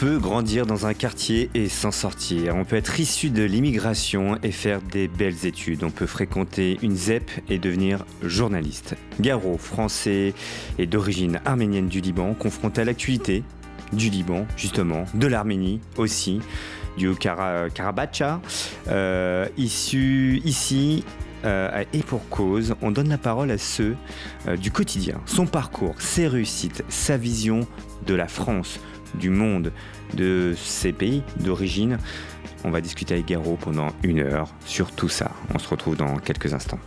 [0.00, 2.54] Peut grandir dans un quartier et s'en sortir.
[2.54, 5.82] On peut être issu de l'immigration et faire des belles études.
[5.82, 8.94] On peut fréquenter une ZEP et devenir journaliste.
[9.20, 10.34] Garo, français
[10.78, 13.42] et d'origine arménienne du Liban, confronté à l'actualité
[13.92, 16.40] du Liban, justement, de l'Arménie aussi,
[16.96, 18.40] du Karabacha,
[18.86, 21.02] euh, issu ici
[21.44, 23.96] euh, et pour cause, on donne la parole à ceux
[24.46, 27.66] euh, du quotidien, son parcours, ses réussites, sa vision
[28.06, 28.80] de la France,
[29.14, 29.72] du monde,
[30.14, 31.98] de ses pays d'origine.
[32.64, 35.30] On va discuter avec Garo pendant une heure sur tout ça.
[35.54, 36.80] On se retrouve dans quelques instants.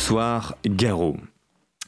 [0.00, 1.18] Bonsoir Garo.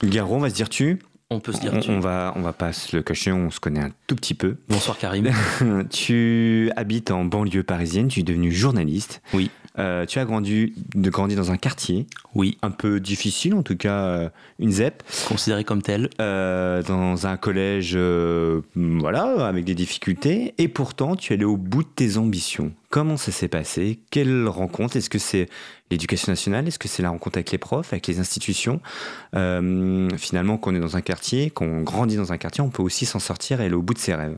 [0.04, 0.98] Garo, on va se dire tu
[1.30, 3.58] on peut se dire on, on, va, on va pas se le cacher, on se
[3.58, 4.58] connaît un tout petit peu.
[4.68, 5.32] Bonsoir Karim.
[5.90, 9.22] tu habites en banlieue parisienne, tu es devenu journaliste.
[9.32, 9.50] Oui.
[9.78, 12.06] Euh, tu as grandi, de grandi dans un quartier.
[12.34, 12.58] Oui.
[12.62, 15.02] Un peu difficile, en tout cas, euh, une ZEP.
[15.28, 16.10] Considéré comme tel.
[16.20, 20.54] Euh, dans un collège, euh, voilà, avec des difficultés.
[20.58, 22.72] Et pourtant, tu es allé au bout de tes ambitions.
[22.90, 23.98] Comment ça s'est passé?
[24.10, 24.96] Quelle rencontre?
[24.96, 25.48] Est-ce que c'est
[25.90, 26.68] l'éducation nationale?
[26.68, 28.80] Est-ce que c'est la rencontre avec les profs, avec les institutions?
[29.32, 32.82] Finalement, quand on est dans un quartier, quand on grandit dans un quartier, on peut
[32.82, 34.36] aussi s'en sortir et aller au bout de ses rêves.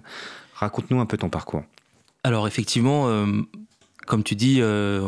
[0.55, 1.65] Raconte-nous un peu ton parcours.
[2.25, 3.27] Alors effectivement, euh,
[4.07, 5.01] comme tu dis, euh,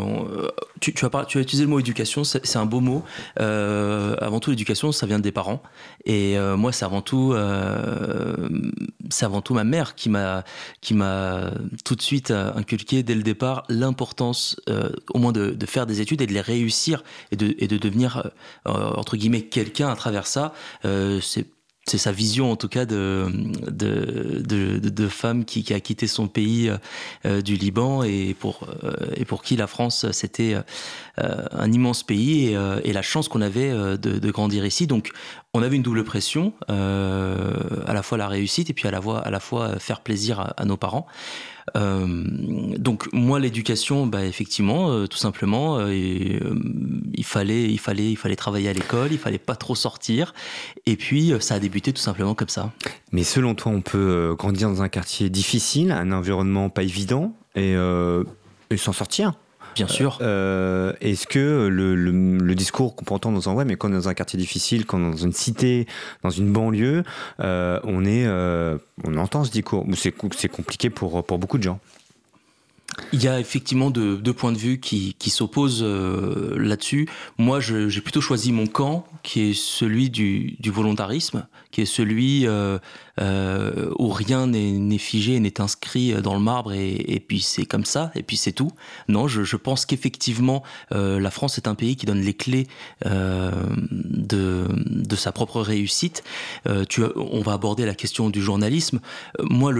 [0.81, 3.05] tu, tu, tu, as utilisé le mot éducation, c'est un beau mot.
[3.41, 5.63] Euh, avant tout, l'éducation, ça vient des parents.
[6.05, 8.49] Et euh, moi, c'est avant tout, euh,
[9.11, 10.45] c'est avant tout ma mère qui m'a,
[10.81, 11.51] qui m'a
[11.85, 16.23] tout de suite inculqué dès le départ l'importance, euh, au moins de, faire des études
[16.23, 17.03] et de les réussir
[17.33, 18.31] et de, devenir
[18.65, 20.55] entre guillemets quelqu'un à travers ça.
[21.87, 23.29] C'est sa vision en tout cas de
[25.09, 26.71] femme qui, a quitté son pays
[27.25, 30.57] euh, du Liban et pour euh, et pour qui la France c'était
[31.19, 34.87] euh, un immense pays et, la chance qu'on avait de, grandir ici.
[34.87, 35.11] Donc
[35.55, 39.79] on avait une double pression à la fois la réussite et puis à la fois
[39.79, 41.07] faire plaisir à, nos parents.
[41.07, 48.17] euh, donc moi l'éducation, bah, effectivement, euh, tout simplement, euh, il fallait, il fallait, il
[48.17, 50.35] fallait travailler à l'école, il fallait pas trop sortir,
[50.87, 52.73] et puis ça a débuté tout simplement comme ça.
[53.13, 57.75] Mais selon toi, on peut grandir dans un quartier difficile, un environnement pas évident, et
[58.77, 59.33] s'en sortir?
[59.77, 60.19] Bien sûr.
[60.23, 63.89] Euh, Est-ce que le, le, le discours qu'on peut entendre dans un ouais, mais quand
[63.89, 65.87] on est dans un quartier difficile, quand on est dans une cité,
[66.25, 67.05] dans une banlieue,
[67.41, 69.87] euh, on est, euh, on entend ce discours.
[69.95, 71.79] C'est compliqué pour pour beaucoup de gens.
[73.13, 77.07] Il y a effectivement deux, deux points de vue qui, qui s'opposent euh, là-dessus.
[77.37, 82.47] Moi, j'ai plutôt choisi mon camp, qui est celui du, du volontarisme, qui est celui
[82.47, 82.79] euh,
[83.21, 88.11] euh, où rien n'est figé, n'est inscrit dans le marbre, et, puis c'est comme ça,
[88.15, 88.71] et puis c'est tout.
[89.09, 90.63] Non, je, pense qu'effectivement,
[90.93, 92.67] euh, la France est un pays qui donne les clés
[93.07, 93.51] euh,
[93.91, 96.23] de, sa propre réussite.
[96.67, 96.85] Euh,
[97.17, 99.01] on va aborder la question du journalisme.
[99.41, 99.73] moi,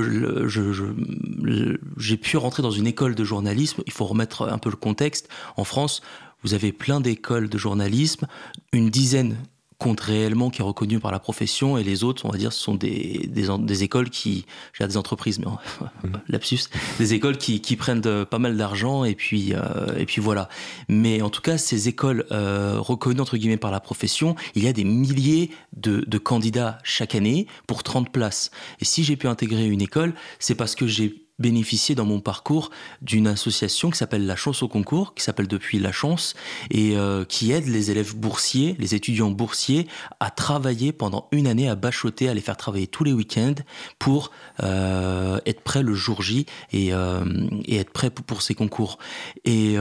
[1.99, 3.83] j'ai pu rentrer dans une école de journalisme.
[3.87, 5.29] Il faut remettre un peu le contexte.
[5.57, 6.01] En France,
[6.43, 8.27] vous avez plein d'écoles de journalisme,
[8.73, 9.37] une dizaine
[9.79, 12.63] compte réellement qui est reconnu par la profession et les autres on va dire ce
[12.63, 16.13] sont des, des, des écoles qui j'ai des entreprises mais mmh.
[16.29, 16.61] lapsus
[16.99, 20.49] des écoles qui, qui prennent de, pas mal d'argent et puis euh, et puis voilà
[20.89, 24.69] mais en tout cas ces écoles euh, reconnues entre guillemets par la profession il y
[24.69, 28.51] a des milliers de, de candidats chaque année pour 30 places
[28.81, 32.71] et si j'ai pu intégrer une école c'est parce que j'ai bénéficié dans mon parcours
[33.03, 36.35] d'une association qui s'appelle La Chance au concours, qui s'appelle depuis La Chance,
[36.71, 39.87] et euh, qui aide les élèves boursiers, les étudiants boursiers,
[40.21, 43.55] à travailler pendant une année, à bachoter, à les faire travailler tous les week-ends
[43.99, 44.31] pour
[44.63, 47.25] euh, être prêt le jour J et, euh,
[47.69, 48.99] être prêt pour, ces concours.
[49.45, 49.77] Et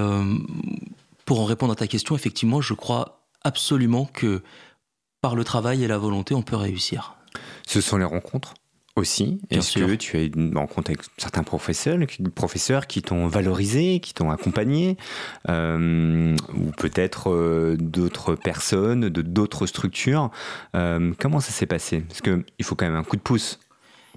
[1.26, 4.44] pour en répondre à ta question, effectivement, je crois absolument que
[5.22, 7.16] par le travail et la volonté, on peut réussir.
[7.68, 8.54] Ce sont les rencontres
[8.96, 12.00] aussi Est-ce que tu es en contact avec certains professeurs,
[12.34, 14.98] professeurs qui t'ont valorisé, qui t'ont accompagné,
[15.50, 20.32] euh, ou peut-être euh, d'autres personnes, de d'autres structures
[20.76, 22.02] euh, Comment ça s'est passé?
[22.02, 23.60] Parce qu'il faut quand même un coup de pouce.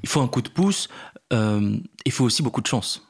[0.03, 0.89] Il faut un coup de pouce.
[1.33, 3.08] il faut aussi beaucoup de chance.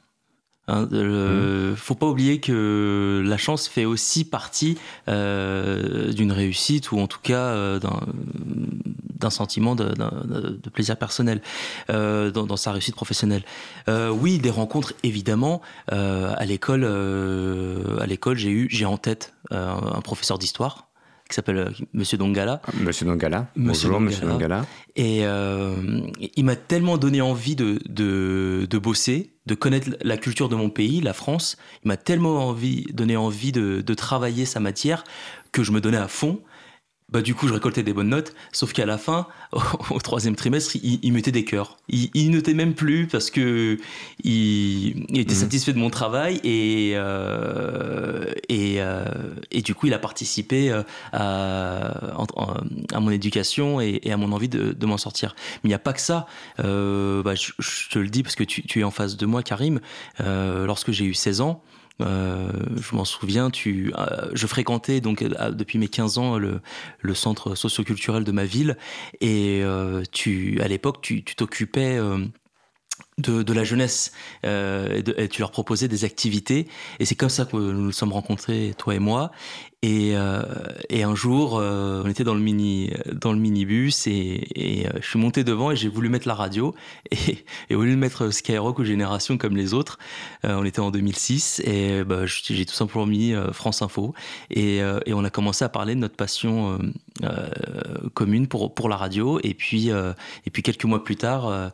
[0.69, 1.76] Hein, mmh.
[1.76, 7.79] faut pas oublier que la chance fait aussi partie d'une réussite ou en tout cas
[7.79, 8.00] d'un
[9.19, 9.88] d'un sentiment de,
[10.73, 11.41] plaisir personnel
[11.91, 13.43] euh, dans, sa réussite professionnelle.
[13.88, 15.61] Euh, oui, des rencontres évidemment.
[15.93, 16.85] Euh, à l'école,
[18.00, 20.88] à l'école, j'ai eu, j'ai en tête un professeur d'histoire
[21.29, 22.63] qui s'appelle Monsieur Dongala.
[22.81, 23.49] Monsieur Dongala.
[23.55, 24.65] Bonjour, Monsieur Dongala.
[24.97, 30.57] Et il m'a tellement donné envie de, de, de, bosser, de connaître la culture de
[30.57, 31.57] mon pays, la France.
[31.85, 35.05] Il m'a tellement envie, donné envie de, de, travailler sa matière
[35.53, 36.41] que je me donnais à fond
[37.10, 39.26] bah du coup je récoltais des bonnes notes, sauf qu'à la fin,
[39.90, 41.78] au, troisième trimestre, il, il, mettait des cœurs.
[41.88, 43.78] Il, il, notait même plus parce que
[44.22, 45.40] il, était mhm.
[45.40, 49.05] satisfait de mon travail et euh, et, euh,
[49.50, 50.82] et, du coup il a participé euh,
[51.12, 51.94] à,
[52.93, 55.34] à mon éducation et, à mon envie de, de m'en sortir.
[55.62, 56.26] Mais il n'y a pas que ça.
[56.60, 59.25] Euh, bah, je, je, te le dis parce que tu, tu es en face de
[59.25, 59.81] moi, Karim.
[60.19, 61.62] Lorsque j'ai eu 16 ans,
[62.00, 62.50] euh,
[62.81, 66.61] je m'en souviens, euh, je fréquentais donc euh, depuis mes 15 ans le,
[67.00, 68.77] le centre socioculturel de ma ville.
[69.21, 71.99] Et à l'époque, tu t'occupais
[73.19, 74.12] de, la jeunesse
[74.45, 76.69] et, tu leur proposais des activités.
[76.99, 79.31] Et c'est comme ça que nous nous sommes rencontrés toi et moi
[79.83, 80.43] et, euh,
[80.89, 85.07] et un jour euh, on était dans le mini dans le minibus et, et je
[85.07, 86.75] suis monté devant et j'ai voulu mettre la radio.
[87.11, 89.99] Et, et au lieu de mettre Skyrock ou Génération comme les autres
[90.45, 94.15] on était en 2006 et bah, j'ai tout simplement mis France Info.
[94.51, 96.79] Et, on a commencé à parler de notre passion
[98.15, 99.41] commune pour la radio.
[99.43, 101.73] Et puis et puis quelques mois plus tard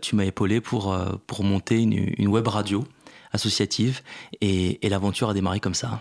[0.00, 2.84] tu m'as épaulé pour euh, pour, monter une, web radio
[3.32, 4.02] associative.
[4.40, 6.00] Et, l'aventure a démarré comme ça.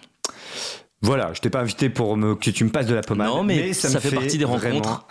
[1.01, 3.29] Voilà, je t'ai pas invité pour me, que tu me passes de la pommade.
[3.29, 5.05] Non, mais, ça, fait, partie des rencontres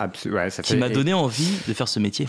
[0.63, 2.27] qui m'a donné envie de faire ce métier.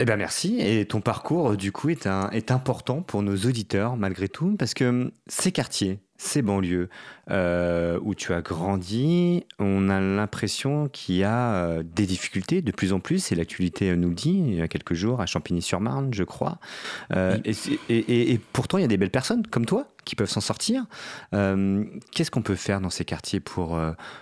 [0.00, 3.96] Eh bien merci, et ton parcours du coup est, un, est important pour nos auditeurs
[3.96, 6.88] malgré tout, parce que ces quartiers, ces banlieues
[7.32, 12.70] euh, où tu as grandi, on a l'impression qu'il y a euh, des difficultés de
[12.70, 16.14] plus en plus, et l'actualité nous le dit, il y a quelques jours à Champigny-sur-Marne,
[16.14, 16.58] je crois.
[17.16, 17.36] Euh,
[17.88, 20.84] et, pourtant, il y a des belles personnes comme toi qui peuvent s'en sortir.
[21.32, 23.80] Qu'est-ce qu'on peut faire dans ces quartiers pour,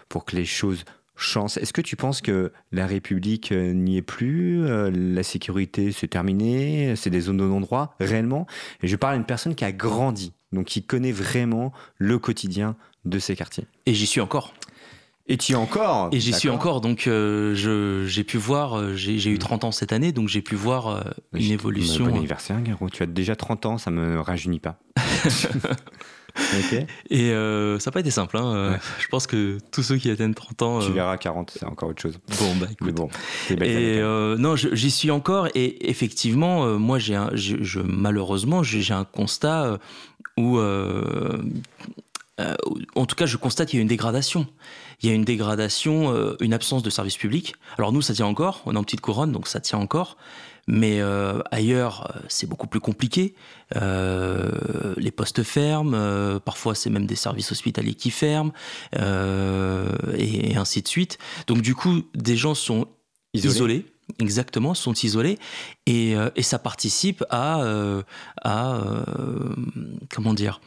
[0.08, 0.84] pour que les choses
[1.16, 6.94] changent Est-ce que tu penses que la République n'y est plus La sécurité, c'est terminé
[6.96, 8.46] C'est des zones de non-droit Réellement?
[8.82, 12.76] Et je parle à une personne qui a grandi donc qui connaît vraiment le quotidien
[13.04, 13.66] de ces quartiers.
[13.86, 14.54] Et j'y suis encore.
[15.28, 16.08] Et tu y es encore?
[16.12, 17.54] Et j'y suis encore, donc euh,
[18.06, 21.00] j'ai pu voir, euh, j'ai eu 30 ans cette année, donc j'ai pu voir euh,
[21.32, 22.04] une évolution.
[22.04, 24.78] Bon anniversaire, Garo, tu as déjà 30 ans, ça me rajeunit pas.
[27.10, 28.36] Et ça n'a pas été simple.
[28.36, 28.78] Hein.
[28.98, 30.78] Je pense que tous ceux qui atteignent 30 ans.
[30.80, 32.18] Tu verras 40, c'est encore autre chose.
[32.38, 32.94] Bon, bah écoute.
[32.94, 33.08] bon,
[33.62, 34.00] et
[34.38, 35.48] non, j'y suis encore.
[35.54, 39.78] Et effectivement, moi, j'ai je, malheureusement, j'ai un constat
[40.36, 41.42] où, euh,
[42.40, 42.54] euh,
[42.94, 44.46] en tout cas, je constate qu'il y a une dégradation.
[45.02, 47.54] Il y a une dégradation, euh, une absence de service public.
[47.78, 48.62] Alors nous, ça tient encore.
[48.66, 50.16] On est en petite couronne, donc ça tient encore.
[50.66, 51.00] Mais
[51.50, 53.34] ailleurs, c'est beaucoup plus compliqué.
[53.74, 58.52] les postes ferment, parfois c'est même des services hospitaliers qui ferment,
[58.92, 61.18] et, ainsi de suite.
[61.46, 62.88] Donc du coup, des gens sont
[63.32, 63.86] isolés
[64.20, 65.38] Exactement, sont isolés
[65.86, 68.02] et, euh, et ça participe à, euh,
[68.40, 69.02] à euh,
[70.14, 70.60] comment dire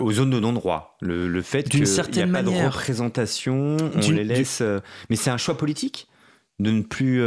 [0.00, 0.96] aux zones de non-droit.
[1.00, 4.62] Le, le, fait qu'il n'y a pas de représentation, on les laisse.
[5.10, 6.08] mais c'est un choix politique
[6.60, 7.22] de ne plus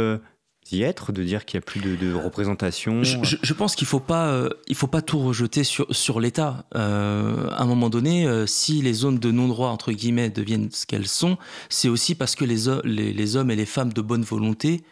[0.70, 4.00] y être, de dire qu'il n'y a plus de, représentation je, pense qu'il ne faut,
[4.00, 6.64] pas, euh, faut pas tout rejeter sur, sur l'État.
[6.74, 10.86] Euh, à un moment donné, euh, si les zones de non-droit, entre guillemets, deviennent ce
[10.86, 11.36] qu'elles sont,
[11.68, 14.82] c'est aussi parce que les, hommes et les femmes de bonne volonté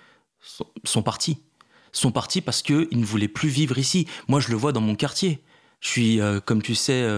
[0.85, 1.39] sont, partis.
[1.93, 4.07] Sont partis parce qu'ils ne voulaient plus vivre ici.
[4.29, 5.41] Moi, je le vois dans mon quartier.
[5.81, 7.09] Je suis, comme tu sais,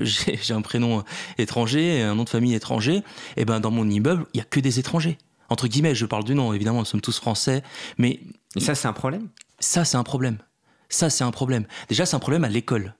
[0.02, 1.02] j'ai un prénom
[1.38, 3.02] étranger, un nom de famille étranger.
[3.36, 5.18] Et ben dans mon immeuble, il y a que des étrangers
[5.50, 7.62] entre guillemets, je parle du nom, évidemment, nous sommes tous français,
[7.98, 8.20] mais...
[8.56, 9.28] Et ça, c'est un problème?
[9.58, 10.38] Ça, c'est un problème.
[10.88, 11.66] Ça, c'est un problème.
[11.88, 12.94] Déjà, c'est un problème à l'école.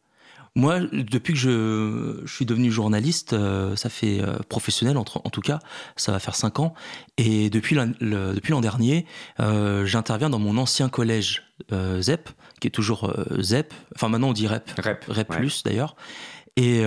[0.56, 5.60] Moi, depuis que je, suis devenu journaliste, euh, ça fait euh, professionnel en, tout cas,
[5.94, 6.74] ça va faire cinq ans.
[7.18, 9.06] Et depuis l'an dernier,
[9.38, 12.30] euh, j'interviens dans mon ancien collège ZEP,
[12.60, 13.72] qui est toujours ZEP.
[13.94, 14.68] Enfin, maintenant on dit REP.
[14.76, 15.94] REP, REP plus d'ailleurs.
[16.56, 16.82] Et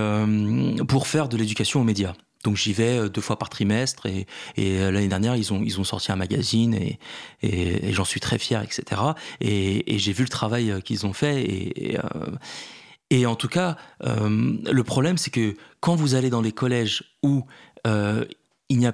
[0.88, 2.13] pour faire de l'éducation aux médias.
[2.43, 4.25] Donc j'y vais deux fois par trimestre et,
[4.57, 7.00] l'année dernière ils ont ils ont sorti un magazine et,
[7.41, 9.01] et, j'en suis très fier etc.
[9.41, 11.97] Et, j'ai vu le travail qu'ils ont fait et,
[13.09, 17.45] et en tout cas, le problème, c'est que quand vous allez dans les collèges où
[17.85, 18.93] il n'y a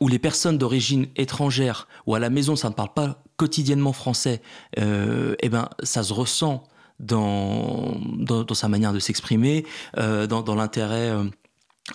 [0.00, 4.42] où les personnes d'origine étrangère ou à la maison ça ne parle pas quotidiennement français,
[4.78, 6.64] euh, eh ben ça se ressent
[7.00, 9.66] dans, dans, sa manière de s'exprimer,
[9.98, 11.24] euh, dans, l'intérêt euh,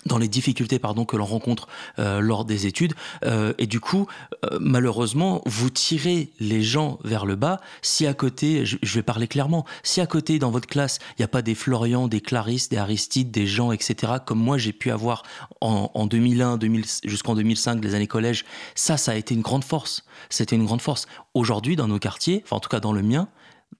[0.06, 1.66] dans les difficultés pardon que l'on rencontre
[1.98, 2.94] euh, lors des études.
[3.24, 4.06] Euh, et du coup
[4.44, 7.60] euh, malheureusement vous tirez les gens vers le bas.
[7.82, 11.24] Si à côté je, vais parler clairement si à côté dans votre classe il n'y
[11.24, 14.92] a pas des Florian des Clarisse des Aristides des gens etc comme moi j'ai pu
[14.92, 15.24] avoir
[15.60, 18.44] en, en 2001 2000, jusqu'en 2005 les années collège
[18.76, 20.04] ça ça a été une grande force.
[20.28, 21.06] C'était une grande force.
[21.34, 23.28] Aujourd'hui dans nos quartiers enfin en tout cas dans le mien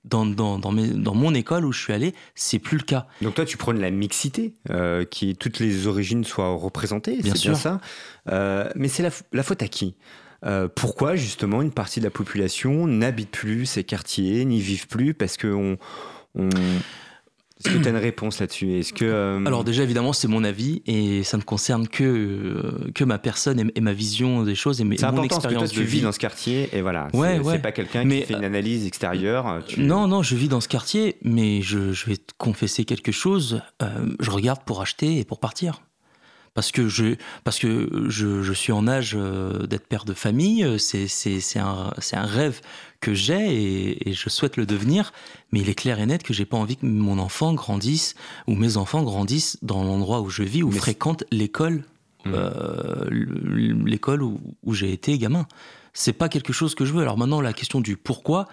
[0.05, 3.07] dans, dans, dans, dans, mon école où je suis allé, c'est plus le cas.
[3.21, 7.55] Donc toi, tu prônes la mixité, euh, qui toutes les origines soient représentées, c'est bien
[7.55, 7.81] ça.
[8.29, 9.95] Euh, mais c'est la, la, faute à qui?
[10.47, 15.13] Euh, pourquoi justement une partie de la population n'habite plus ces quartiers, n'y vivent plus
[15.13, 15.77] parce qu'on
[16.35, 16.49] on,
[17.63, 18.73] est-ce que tu as une réponse là-dessus?
[18.79, 22.91] Est-ce que euh, Alors déjà évidemment c'est mon avis et ça ne concerne que euh,
[22.95, 25.83] que ma personne et, ma vision des choses et, mes, mon expérience que toi, tu
[25.83, 27.09] vis dans ce quartier et voilà.
[27.13, 29.63] Ouais, c'est, pas quelqu'un qui fait une analyse extérieure.
[29.77, 33.61] Non non je vis dans ce quartier mais je, je vais te confesser quelque chose.
[33.83, 35.83] Euh, je regarde pour acheter et pour partir
[36.55, 37.15] parce que je
[37.45, 40.79] parce que je, je suis en âge d'être père de famille.
[40.79, 42.61] C'est c'est un un rêve
[43.01, 45.13] que j'ai et, je souhaite le devenir,
[45.53, 48.15] mais il est clair et net que j'ai pas envie que mon enfant grandisse
[48.47, 51.85] ou mes enfants grandissent dans l'endroit où je vis ou fréquentent l'école,
[52.25, 52.33] mmh.
[52.35, 55.47] euh, l'école où, où j'ai été gamin.
[55.93, 57.01] C'est pas quelque chose que je veux.
[57.01, 58.47] Alors maintenant, la question du pourquoi,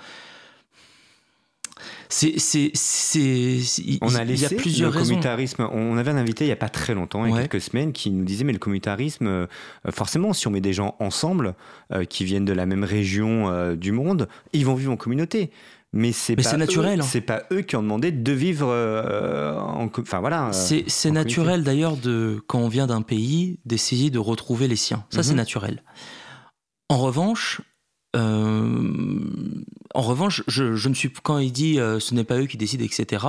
[2.10, 3.60] c'est, c'est, c'est,
[4.02, 5.68] on a laissé il y a plusieurs le communautarisme.
[5.72, 7.92] On avait un invité il y a pas très longtemps, il y a quelques semaines,
[7.92, 9.48] qui nous disait mais le communautarisme, euh,
[9.90, 11.56] forcément, si on met des gens ensemble
[11.94, 15.52] euh, qui viennent de la même région euh, du monde, ils vont vivre en communauté.
[15.94, 17.00] Mais c'est pas c'est naturel.
[17.00, 17.06] Hein.
[17.08, 20.52] C'est pas eux qui ont demandé de vivre en, enfin voilà.
[20.52, 25.06] C'est, c'est naturel d'ailleurs de quand on vient d'un pays d'essayer de retrouver les siens.
[25.10, 25.38] Ça c'est mhm.
[25.38, 25.84] naturel.
[26.90, 27.62] En revanche,
[28.14, 32.84] en revanche, je, me suis quand il dit euh, ce n'est pas eux qui décident,
[32.84, 33.26] etc.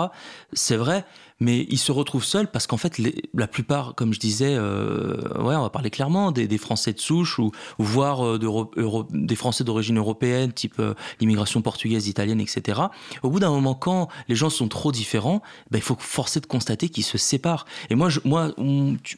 [0.53, 1.05] C'est vrai,
[1.41, 3.01] mais ils se retrouvent seuls parce qu'en fait,
[3.35, 7.39] la plupart, comme je disais, euh, ouais, on va parler clairement, des, Français de souche
[7.39, 12.81] ou, voire euh, des Français d'origine européenne, type euh, l'immigration portugaise, italienne, etc.
[13.23, 16.47] Au bout d'un moment, quand les gens sont trop différents, ben, il faut forcer de
[16.47, 17.67] constater qu'ils se séparent.
[17.91, 18.53] Et moi, je, moi,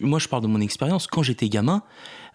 [0.01, 1.07] moi, je parle de mon expérience.
[1.07, 1.83] Quand j'étais gamin,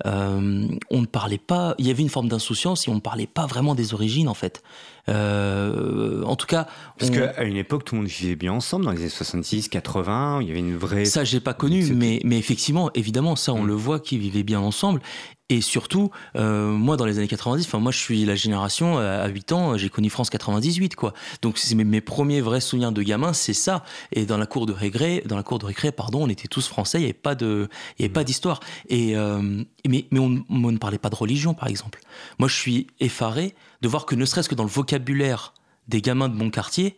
[0.05, 3.27] euh, on ne parlait pas, il y avait une forme d'insouciance et on ne parlait
[3.27, 4.61] pas vraiment des origines en fait.
[5.07, 6.67] Euh, en tout cas.
[6.97, 10.41] Parce qu'à une époque, tout le monde vivait bien ensemble, dans les années 70, 80,
[10.41, 11.05] il y avait une vraie.
[11.05, 13.67] Ça, j'ai pas connu, mais, mais effectivement, évidemment, ça, on mm.
[13.67, 15.01] le voit qu'ils vivaient bien ensemble.
[15.49, 19.23] Et surtout, euh, moi, dans les années 90, enfin, moi, je suis la génération, euh,
[19.23, 21.13] à 8 ans, j'ai connu France 98, quoi.
[21.43, 23.83] Donc, c'est mes, mes, premiers vrais souvenirs de gamin, c'est ça.
[24.11, 26.67] Et dans la cour de récré, dans la cour de récré, pardon, on était tous
[26.67, 27.69] français, il n'y avait pas de,
[27.99, 28.25] il y avait pas mm.
[28.25, 28.59] d'histoire.
[28.89, 31.99] Et, euh, mais, mais on, on, ne parlait pas de religion, par exemple.
[32.39, 35.53] Moi, je suis effaré de voir que ne serait-ce que dans le vocabulaire
[35.87, 36.97] des gamins de mon quartier,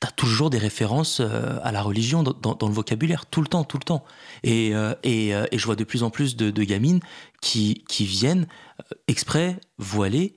[0.00, 3.78] t'as toujours des références euh, à la religion dans, le vocabulaire, tout le temps, tout
[3.78, 4.04] le temps.
[4.42, 7.00] Et, euh, euh, je vois de plus en plus de, gamines
[7.40, 8.46] qui, qui viennent
[9.08, 10.34] exprès voiler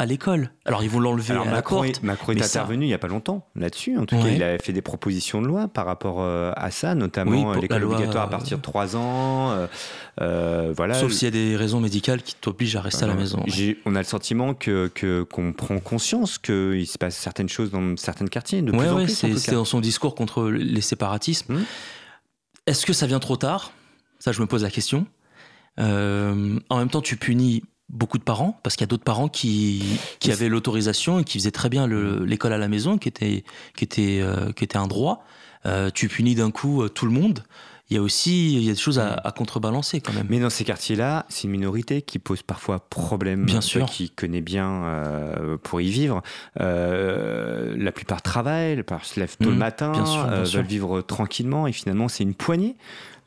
[0.00, 0.52] à l'école.
[0.64, 2.02] Alors ils vont l'enlever à Macron la porte.
[2.04, 3.98] Macron est intervenu il n'y a pas longtemps là-dessus.
[3.98, 6.94] En tout cas, il a fait des propositions de loi par rapport euh, à ça,
[6.94, 9.66] notamment euh, l'école obligatoire à partir de 3 ans.
[10.20, 10.94] Euh, voilà.
[10.94, 13.44] Sauf s'il y a des raisons médicales qui t'obligent à rester à la maison.
[13.86, 14.88] On a le sentiment que
[15.30, 18.62] qu'on prend conscience qu'il se passe certaines choses dans certains quartiers.
[18.62, 21.56] De plus en plus, c'est dans son discours contre les séparatismes.
[21.56, 21.64] Hum.
[22.66, 23.72] Est-ce que ça vient trop tard?
[24.18, 25.06] Ça, je me pose la question.
[25.78, 29.82] en même temps, tu punis beaucoup de parents, parce qu'il y a d'autres parents qui,
[30.20, 33.44] qui avaient l'autorisation et qui faisaient très bien l'école à la maison, qui était,
[33.76, 35.24] qui était, euh, qui était un droit.
[35.66, 37.44] Euh, tu punis d'un coup euh, tout le monde.
[37.90, 40.26] Il y a aussi il y a des choses à, à contrebalancer quand même.
[40.28, 43.86] Mais dans ces quartiers-là, c'est une minorité qui pose parfois problème, bien sûr.
[43.86, 44.82] qui connaît bien
[45.62, 46.20] pour y vivre.
[46.56, 49.58] La plupart travaillent, la plupart se lèvent tôt le mmh.
[49.58, 52.76] matin, bien sûr, bien veulent vivre tranquillement, et finalement c'est une poignée.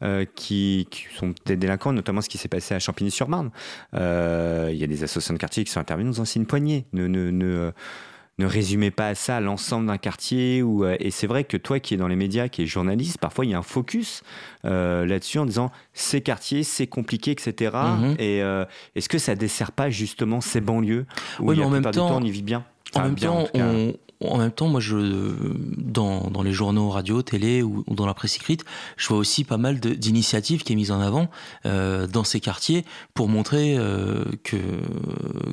[0.03, 3.51] Euh, qui, qui, sont des délinquants, notamment ce qui s'est passé à Champigny-sur-Marne.
[3.93, 6.86] Euh, il y a des associations de quartier qui sont intervenues nous ont une poignée.
[6.91, 7.72] Ne, ne, ne,
[8.39, 10.63] ne résumez pas ça à l'ensemble d'un quartier.
[10.63, 13.46] Euh, et c'est vrai que toi qui es dans les médias, qui es journaliste, parfois
[13.46, 14.24] il y a un focus
[14.65, 17.77] euh, là-dessus en disant ces quartiers, c'est compliqué, etc.
[18.17, 18.65] Et mhm.
[18.96, 21.05] est-ce que ça dessert pas justement ces banlieues
[21.39, 22.65] où oui, la en même temps, du temps on y vit bien?
[22.96, 23.91] en même temps, en
[24.37, 24.97] même temps, moi, je,
[25.77, 28.63] dans, dans les journaux, radio, télé ou, dans la presse écrite,
[28.97, 31.29] je vois aussi pas mal d'initiatives qui est mise en avant
[31.65, 34.57] euh, dans ces quartiers pour montrer euh, que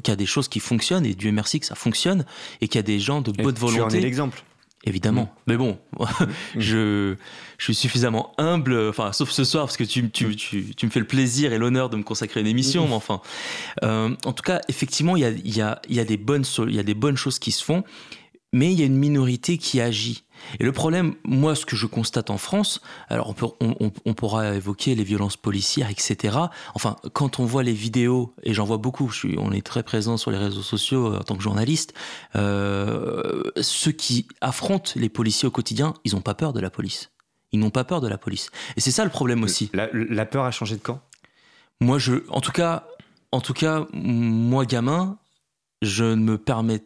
[0.02, 2.24] qu'il y a des choses qui fonctionnent et Dieu merci que ça fonctionne
[2.60, 3.78] et qu'il y a des gens de bonne volonté.
[3.78, 4.42] Tu en es l'exemple.
[4.84, 5.22] Évidemment.
[5.22, 5.28] Mm.
[5.48, 6.04] Mais bon, mm.
[6.58, 7.16] je,
[7.58, 10.90] je suis suffisamment humble, enfin, sauf ce soir, parce que tu, tu, tu, tu me
[10.90, 12.88] fais le plaisir et l'honneur de me consacrer à une émission, mm.
[12.88, 13.20] mais enfin.
[13.82, 16.74] Euh, en tout cas, effectivement, il y a, y, a, y, a des bonnes, il
[16.74, 17.84] y a des bonnes choses qui se font
[18.52, 20.24] mais il y a une minorité qui agit.
[20.58, 24.54] Et le problème, moi, ce que je constate en France, alors on, peut, on, pourra
[24.54, 26.38] évoquer les violences policières, etc.
[26.74, 29.82] Enfin, quand on voit les vidéos, et j'en vois beaucoup, je suis, on est très
[29.82, 31.92] présent sur les réseaux sociaux euh, en tant que journaliste,
[32.36, 37.10] euh, ceux qui affrontent les policiers au quotidien, ils n'ont pas peur de la police.
[37.52, 38.50] Ils n'ont pas peur de la police.
[38.76, 39.70] Et c'est ça le problème aussi.
[39.74, 41.00] La, la, peur a changé de camp?
[41.80, 42.86] Moi, je, en tout cas,
[43.32, 45.18] en tout cas, moi, gamin,
[45.82, 46.82] je ne me permets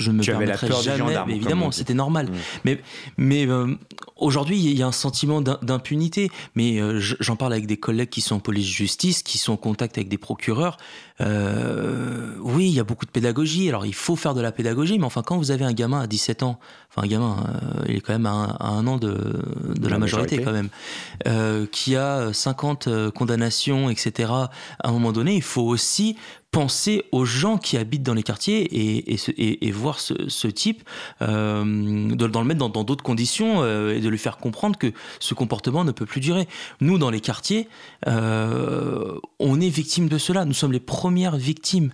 [0.00, 1.14] je me permettrais jamais.
[1.26, 2.26] mais évidemment, c'était normal.
[2.26, 2.34] Mm.
[2.64, 2.82] Mais,
[3.16, 3.74] mais euh,
[4.16, 6.30] aujourd'hui, il y a un sentiment d'impunité.
[6.54, 9.98] Mais euh, j'en parle avec des collègues qui sont en police-justice, qui sont en contact
[9.98, 10.76] avec des procureurs.
[11.20, 13.68] Euh, oui, il y a beaucoup de pédagogie.
[13.68, 16.06] Alors, il faut faire de la pédagogie, mais enfin, quand vous avez un gamin à
[16.06, 16.58] 17 ans,
[16.90, 17.44] enfin, un gamin,
[17.88, 21.96] il est quand même à un, an de, de la, majorité, majorité, quand même, qui
[21.96, 24.48] a 50 condamnations, etc., à
[24.88, 26.16] un moment donné, il faut aussi
[26.50, 30.82] penser aux gens qui habitent dans les quartiers et, et, voir ce, ce type,
[31.22, 35.34] euh, de, le mettre dans d'autres conditions euh, et de lui faire comprendre que ce
[35.34, 36.48] comportement ne peut plus durer.
[36.80, 37.68] Nous, dans les quartiers,
[38.08, 40.44] euh, on est victime de cela.
[40.44, 41.90] Nous sommes les premières victimes.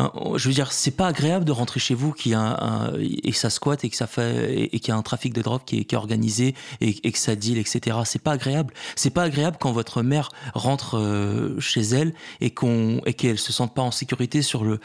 [0.00, 3.36] Hein, je veux dire, c'est pas agréable de rentrer chez vous qui a et que
[3.36, 6.96] ça squatte et que qu'il y a un trafic de drogue qui est, organisé et,
[7.06, 7.98] et, que ça deal, etc.
[8.04, 8.72] C'est pas agréable.
[8.96, 13.52] C'est pas agréable quand votre mère rentre euh, chez elle et qu'on et qu'elle se
[13.52, 14.80] sente pas en sécurité sur le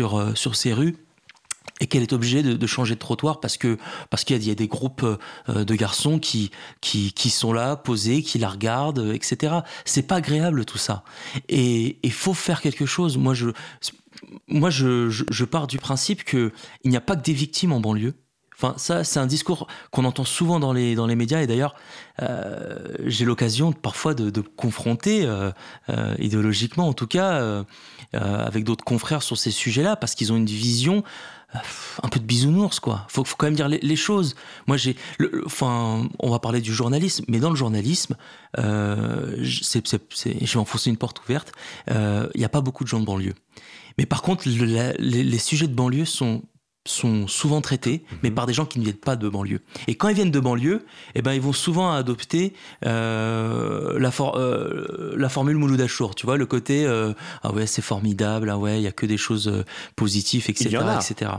[0.00, 0.96] euh, ses rues
[1.80, 3.78] et qu'elle est obligée de, changer de trottoir parce qu'il
[4.30, 5.04] y, a des groupes
[5.48, 6.50] euh, de garçons qui
[6.80, 9.60] qui qui sont là posés, qui la regardent, etc.
[9.84, 11.04] C'est pas agréable tout ça.
[11.48, 13.16] Et il faut faire quelque chose.
[13.16, 13.50] Moi, je
[14.48, 16.52] moi, je, pars du principe qu'il
[16.84, 18.14] n'y a pas que des victimes en banlieue.
[18.60, 21.40] Enfin, ça, c'est un discours qu'on entend souvent dans les, dans les médias.
[21.40, 21.76] Et d'ailleurs,
[22.22, 25.52] euh, j'ai l'occasion parfois de, de confronter, euh,
[25.90, 27.62] euh, idéologiquement en tout cas, euh,
[28.14, 31.04] euh, avec d'autres confrères sur ces sujets-là, parce qu'ils ont une vision
[31.54, 31.58] euh,
[32.02, 33.06] un peu de bisounours, quoi.
[33.06, 34.34] Faut, faut quand même dire les, choses.
[34.66, 34.96] Moi, j'ai,
[35.46, 38.16] enfin, on va parler du journalisme, mais dans le journalisme,
[38.56, 38.64] c'est,
[39.44, 41.52] je vais enfoncer une porte ouverte.
[41.88, 43.34] Il n'y a pas beaucoup de gens de banlieue.
[43.98, 46.42] Mais par contre, le, la, les, les, sujets de banlieue sont
[46.86, 48.16] sont souvent traités, mmh.
[48.22, 49.60] mais par des gens qui ne viennent pas de banlieue.
[49.86, 52.54] Et quand ils viennent de banlieue, eh ben ils vont souvent adopter
[52.86, 57.66] euh, la, for euh, la formule Mouloud Achour, tu vois, le côté euh, ah ouais
[57.66, 59.64] c'est formidable, ah ouais il y a que des choses
[59.96, 61.30] positives, etc., etc.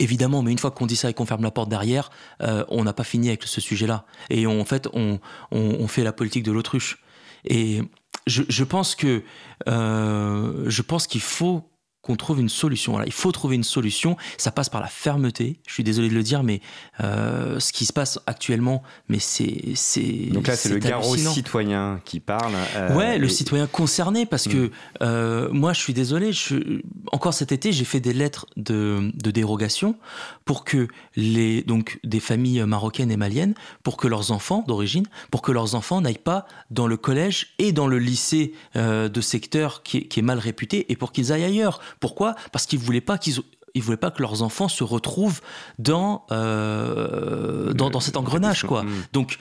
[0.00, 2.10] Évidemment, mais une fois qu'on dit ça et qu'on ferme la porte derrière,
[2.40, 4.04] on n'a pas fini avec ce sujet-là.
[4.30, 5.20] Et on, en fait, on,
[5.52, 6.98] on, on fait la politique de l'autruche.
[7.44, 7.82] Et
[8.26, 9.22] je, je pense que
[9.68, 11.70] euh, je pense qu'il faut
[12.06, 12.92] qu'on trouve une solution.
[12.92, 14.16] Voilà, il faut trouver une solution.
[14.38, 15.58] Ça passe par la fermeté.
[15.66, 16.60] Je suis désolé de le dire, mais
[17.02, 22.00] euh, ce qui se passe actuellement, mais c'est c'est donc là c'est le garrot citoyen
[22.04, 22.54] qui parle.
[22.76, 24.52] Euh, ouais, le citoyen concerné parce mmh.
[24.52, 24.70] que
[25.02, 26.32] euh, moi je suis désolé.
[26.32, 29.96] Je, encore cet été, j'ai fait des lettres de, de dérogation
[30.44, 35.42] pour que les donc des familles marocaines et maliennes, pour que leurs enfants d'origine, pour
[35.42, 39.82] que leurs enfants n'aillent pas dans le collège et dans le lycée euh, de secteur
[39.82, 42.34] qui est, qui est mal réputé et pour qu'ils aillent ailleurs pourquoi?
[42.52, 43.36] Parce qu'ils voulaient pas qu'ils
[43.74, 45.40] ils voulaient pas que leurs enfants se retrouvent
[45.78, 48.82] dans euh, dans, dans, cet engrenage quoi.
[48.82, 49.06] Mmh.
[49.12, 49.38] Donc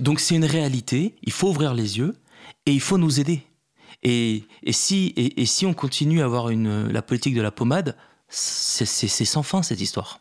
[0.00, 1.16] donc c'est une réalité.
[1.22, 2.14] Il faut ouvrir les yeux
[2.64, 3.42] et il faut nous aider.
[4.02, 7.50] Et, et si et, et, si on continue à avoir une la politique de la
[7.50, 7.96] pommade,
[8.28, 10.20] c'est sans fin cette histoire.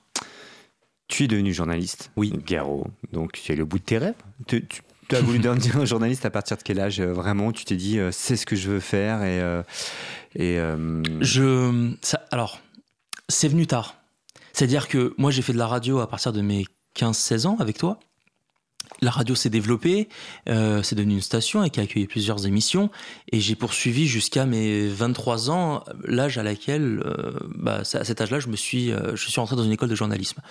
[1.08, 2.88] Tu es devenu journaliste, oui, Garo.
[3.14, 4.16] Donc tu es le bout de tes rêves.
[4.48, 7.66] Tu, tu tu as voulu devenir journaliste à partir de quel âge euh, Vraiment, tu
[7.66, 9.40] t'es dit, euh, c'est ce que je veux faire et.
[9.42, 9.64] Euh,
[10.42, 11.04] euh...
[11.22, 11.94] Je.
[12.32, 12.60] Alors,
[13.30, 13.96] c'est venu tard.
[14.54, 16.66] C'est-à-dire que moi, j'ai fait de la radio à partir de mes
[16.98, 18.00] 15-16 ans avec toi.
[19.02, 20.08] La radio s'est développée,
[20.48, 22.90] euh, c'est devenu une station et qui a accueilli plusieurs émissions.
[23.32, 28.40] Et j'ai poursuivi jusqu'à mes 23 ans, l'âge à laquelle, euh, bah, à cet âge-là,
[28.40, 30.42] je me suis, euh, je suis rentré dans une école de journalisme.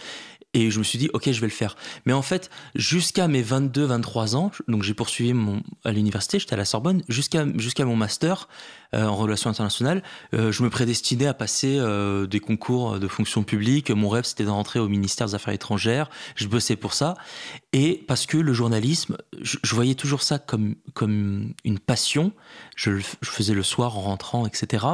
[0.53, 1.75] Et je me suis dit, ok, je vais le faire.
[2.07, 6.55] Mais en fait, jusqu'à mes 22, 23 ans, donc j'ai poursuivi mon, à l'université, j'étais
[6.55, 8.49] à la Sorbonne, jusqu'à jusqu'à mon master,
[8.95, 10.03] en relations internationales.
[10.33, 11.81] je me prédestinais à passer
[12.29, 13.91] des concours de fonction publique.
[13.91, 16.11] Mon rêve, c'était de rentrer au ministère des Affaires étrangères.
[16.37, 17.17] Je bossais pour ça.
[17.73, 22.33] Et parce que le journalisme, je, voyais toujours ça comme, comme une passion.
[22.77, 24.87] Je, faisais le soir en rentrant, etc.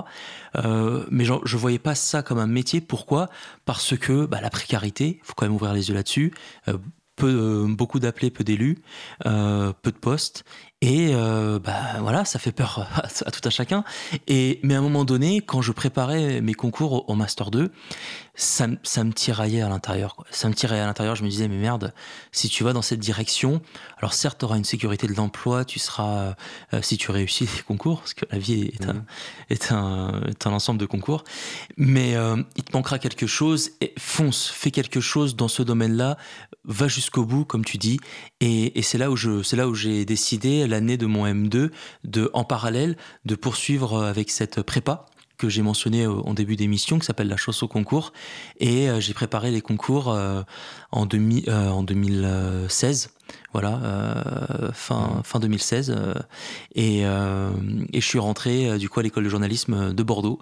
[0.55, 2.81] mais je ne voyais pas ça comme un métier.
[2.81, 3.29] Pourquoi?
[3.65, 6.33] Parce que bah, la précarité, il faut quand même ouvrir les yeux là-dessus
[7.21, 8.79] peu, beaucoup d'appelés, peu d'élus,
[9.27, 10.45] euh, peu de postes.
[10.83, 13.85] Et euh, bah, voilà, ça fait peur à, tout à chacun.
[14.27, 17.71] Et, mais à un moment donné, quand je préparais mes concours au, Master 2,
[18.35, 20.17] ça, ça me tiraillait à l'intérieur.
[20.31, 21.17] Ça me tiraillait à l'intérieur.
[21.17, 21.93] Je me disais, mais merde,
[22.33, 23.61] si tu vas dans cette direction,
[23.99, 26.35] alors certes, tu auras une sécurité de l'emploi, tu seras,
[26.73, 29.05] euh, si tu réussis les concours, parce que la vie est, un, mmh.
[29.51, 31.25] est, un, est un, ensemble de concours,
[31.77, 33.73] mais euh, il te manquera quelque chose.
[33.83, 36.17] Et fonce, fais quelque chose dans ce domaine-là,
[36.65, 38.01] va jusqu'au bout, comme tu dis.
[38.41, 41.71] Et, et c'est là où je, c'est là où j'ai décidé l'année de mon M2
[42.05, 45.07] de, en parallèle, de poursuivre avec cette prépa
[45.41, 48.13] que j'ai mentionné en début d'émission, qui s'appelle la chausse au concours.
[48.59, 50.43] Et euh, j'ai préparé les concours euh,
[50.93, 53.11] en, demi, euh, en 2016.
[53.53, 55.97] Voilà, fin, fin 2016.
[56.75, 60.41] Et, et, je suis rentré du coup à l'école de journalisme de Bordeaux,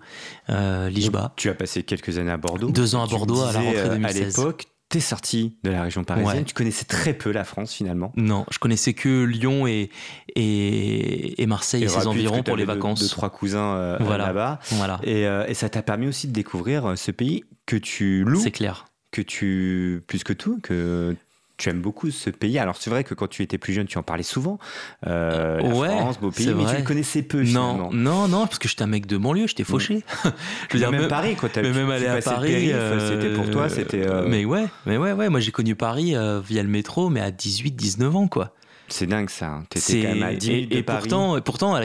[0.49, 1.35] l'IJBA.
[1.37, 2.71] Tu as passé quelques années à Bordeaux.
[2.71, 4.38] Deux ans à Bordeaux à la rentrée 2016.
[4.38, 8.12] À l'époque, t'es sorti de la région parisienne, tu connaissais très peu la France finalement.
[8.16, 9.90] Non, je connaissais que Lyon et,
[10.35, 13.01] et, Marseille et, ses environs pour les vacances.
[13.01, 14.61] Deux, trois cousins euh, là-bas.
[14.72, 15.01] Voilà.
[15.07, 18.40] Euh, et, ça t'a permis aussi de découvrir euh, ce pays que tu loues.
[18.40, 18.87] C'est clair.
[19.11, 21.16] Que tu, plus que tout, que
[21.59, 22.59] tu aimes beaucoup ce pays.
[22.59, 24.59] Alors c'est vrai que quand tu étais plus jeune, tu en parlais souvent.
[25.07, 27.42] Euh, la France, beau pays, mais tu le connaissais peu.
[27.42, 30.05] Non, non, non, parce que j'étais un mec de banlieue, j'étais fauché.
[30.25, 31.51] je veux dire même, Paris, quoi.
[31.57, 34.07] Mais même aller à Paris, euh, c'était pour toi, c'était.
[34.07, 35.29] Euh, mais ouais, mais ouais, ouais.
[35.29, 36.14] Moi j'ai connu Paris
[36.47, 38.55] via le métro, mais à 18, 19 ans, quoi.
[38.90, 39.49] C'est dingue ça.
[39.49, 39.64] Hein.
[39.68, 41.09] T'étais quand même à 10 et, de Paris.
[41.09, 41.81] Pourtant, pourtant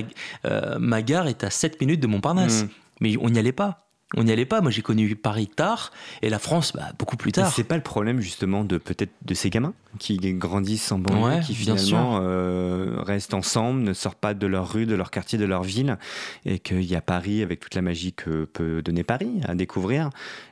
[0.79, 2.63] ma gare est à 7 minutes de Montparnasse.
[2.63, 2.69] Mm.
[3.01, 3.82] Mais on n'y allait pas
[4.15, 4.61] on n'y allait pas.
[4.61, 7.51] Moi, j'ai connu Paris tard et la France bah, beaucoup plus tard.
[7.53, 11.53] C'est pas le problème justement de peut-être de ces gamins qui grandissent en banlieue, qui
[11.53, 15.63] finalement euh, restent ensemble, ne sortent pas de leur rue, de leur quartier, de leur
[15.63, 15.97] ville,
[16.45, 20.09] et qu'il y a Paris avec toute la magie que peut donner Paris à découvrir.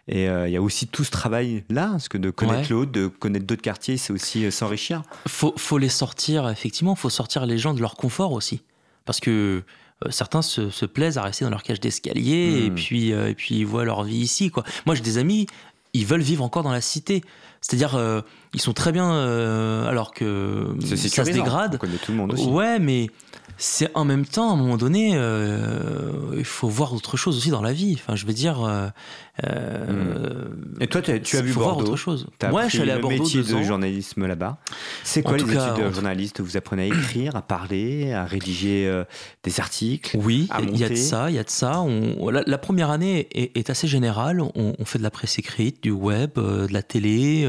[0.07, 2.91] Et euh, il y a aussi tout ce travail là, parce que de connaître l'autre,
[2.91, 5.01] de connaître d'autres quartiers, c'est aussi euh, s'enrichir.
[5.27, 6.95] Faut, faut les sortir effectivement.
[6.95, 8.61] Faut sortir les gens de leur confort aussi,
[9.05, 9.63] parce que
[10.09, 12.75] certains se, plaisent à rester dans leur cage d'escalier et hmm.
[12.75, 14.63] puis euh, et puis ils voient leur vie ici quoi.
[14.85, 15.47] Moi j'ai des amis,
[15.93, 17.21] ils veulent vivre encore dans la cité.
[17.61, 18.21] C'est-à-dire euh,
[18.53, 19.09] ils sont très bien
[19.87, 21.75] alors que ça se dégrade.
[21.75, 22.47] On connaît tout le monde aussi.
[22.47, 23.07] Ouais, mais
[23.63, 27.51] c'est en même temps, à un moment donné, euh, il faut voir autre chose aussi
[27.51, 27.93] dans la vie.
[27.93, 28.63] Enfin, je veux dire.
[28.63, 28.87] Euh,
[29.43, 30.47] euh
[30.79, 32.25] Et toi, tu as vu Bordeaux voir autre chose.
[32.49, 33.21] Moi, je suis allé à Bordeaux.
[33.21, 34.57] métier de journalisme là-bas.
[35.03, 39.03] C'est quoi les études de journaliste Vous apprenez à écrire, à parler, à rédiger euh,
[39.43, 41.81] des articles Oui, il y a de ça, il y a de ça.
[41.81, 44.41] On, la, première année est, assez générale.
[44.55, 47.45] On, fait de la presse écrite, du web, de la télé,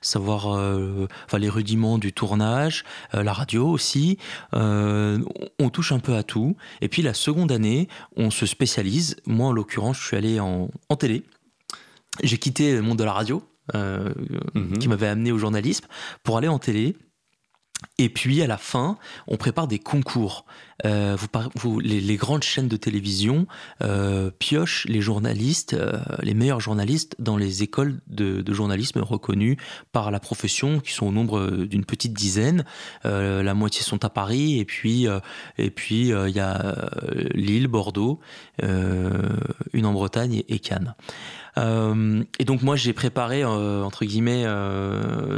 [0.00, 4.18] savoir enfin, les rudiments du tournage, la radio aussi
[5.58, 6.56] on touche un peu à tout.
[6.80, 9.16] Et puis la seconde année, on se spécialise.
[9.26, 11.24] Moi, en l'occurrence, je suis allé en, télé.
[12.22, 13.42] J'ai quitté le monde de la radio,
[13.74, 14.12] euh,
[14.54, 14.78] mhm.
[14.78, 15.86] qui m'avait amené au journalisme,
[16.22, 16.96] pour aller en télé.
[17.98, 20.46] Et puis à la fin, on prépare des concours.
[20.84, 21.16] Euh,
[21.54, 23.46] vous, les, grandes chaînes de télévision
[23.82, 29.56] euh, piochent les journalistes, euh, les meilleurs journalistes dans les écoles de, journalisme reconnues
[29.92, 32.64] par la profession, qui sont au nombre d'une petite dizaine.
[33.02, 35.06] la moitié sont à Paris, et puis
[35.58, 36.76] et puis il y a
[37.34, 38.20] Lille, Bordeaux,
[38.62, 40.94] une en Bretagne et Cannes.
[41.56, 44.44] Et donc moi j'ai préparé entre guillemets,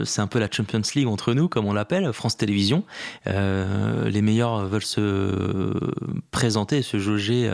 [0.04, 2.84] c'est un peu la Champions League entre nous comme on l'appelle, France Télévisions.
[3.24, 5.35] les meilleurs veulent se
[6.30, 7.52] présenter et se jauger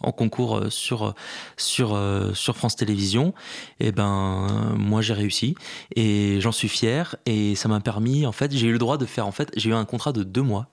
[0.00, 1.14] en concours sur
[1.56, 1.98] sur
[2.34, 3.34] sur France Télévisions.
[3.80, 5.54] Et ben moi j'ai réussi
[5.94, 9.06] et j'en suis fier et ça m'a permis en fait j'ai eu le droit de
[9.06, 10.68] faire en fait j'ai eu un contrat de deux mois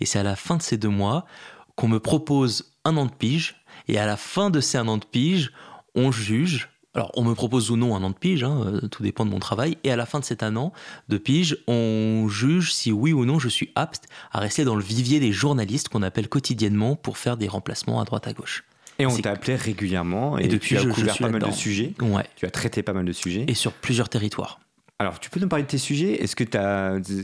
[0.00, 1.26] et c'est à la fin de ces deux mois
[1.74, 4.98] qu'on me propose un an de pige et à la fin de ces un an
[4.98, 5.52] de pige
[5.96, 6.68] on juge.
[6.96, 9.30] Alors, on me propose ou non un an de pige, hein, euh, tout dépend de
[9.30, 9.76] mon travail.
[9.84, 10.72] Et à la fin de cet an
[11.10, 14.82] de pige, on juge si oui ou non je suis apte à rester dans le
[14.82, 18.64] vivier des journalistes qu'on appelle quotidiennement pour faire des remplacements à droite à gauche.
[18.98, 21.92] Et on t'a appelé régulièrement et, depuis, tu as je, couvert pas mal de sujets.
[22.00, 22.24] Ouais.
[22.34, 23.44] Tu as traité pas mal de sujets.
[23.46, 24.58] Et sur plusieurs territoires.
[24.98, 26.22] Alors, tu peux nous parler de tes sujets?
[26.22, 26.44] Est-ce que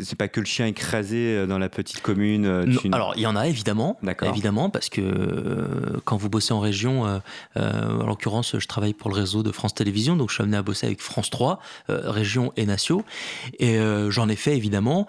[0.04, 3.26] c'est pas que le chien écrasé euh, dans la petite commune euh, Alors, il y
[3.26, 7.22] en a évidemment, évidemment, parce que euh, quand vous bossez en région,
[7.56, 10.62] en l'occurrence, je travaille pour le réseau de France Télévisions, donc je suis amené à
[10.62, 13.04] bosser avec France 3, région et Natio,
[13.58, 15.06] et j'en ai fait évidemment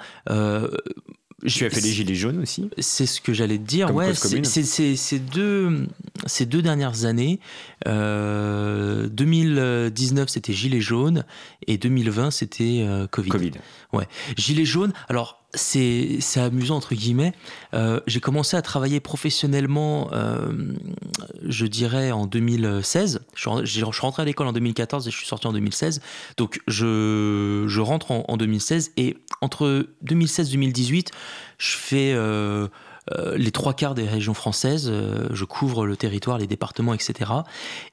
[1.46, 3.94] Tu as fait les Gilets jaunes aussi C'est ce que j'allais te dire.
[3.94, 5.88] ouais, c'est deux,
[6.26, 7.40] ces deux dernières années.
[7.86, 11.26] 2019, c'était Gilets jaunes
[11.68, 13.30] et 2020, c'était Covid.
[13.30, 13.52] Covid.
[13.92, 14.08] Ouais.
[14.38, 14.94] Gilets jaunes.
[15.10, 17.34] Alors, c'est amusant entre guillemets.
[17.74, 20.52] Euh, j'ai commencé à travailler professionnellement, euh,
[21.44, 23.22] je dirais en 2016.
[23.36, 26.02] Je, je suis rentré à l'école en 2014 et je suis sorti en 2016.
[26.38, 31.12] Donc je, je rentre en, en, 2016 et entre 2016 et 2018,
[31.58, 32.68] je fais euh,
[33.12, 34.90] les trois quarts des régions françaises.
[34.90, 37.32] Euh, je couvre le territoire, les départements, etc.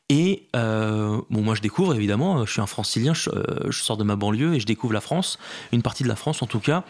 [0.08, 3.30] Et euh, bon, moi je découvre évidemment, je suis un francilien, je,
[3.70, 5.38] sors de ma banlieue et je découvre la France,
[5.72, 6.84] une partie de la France en tout cas,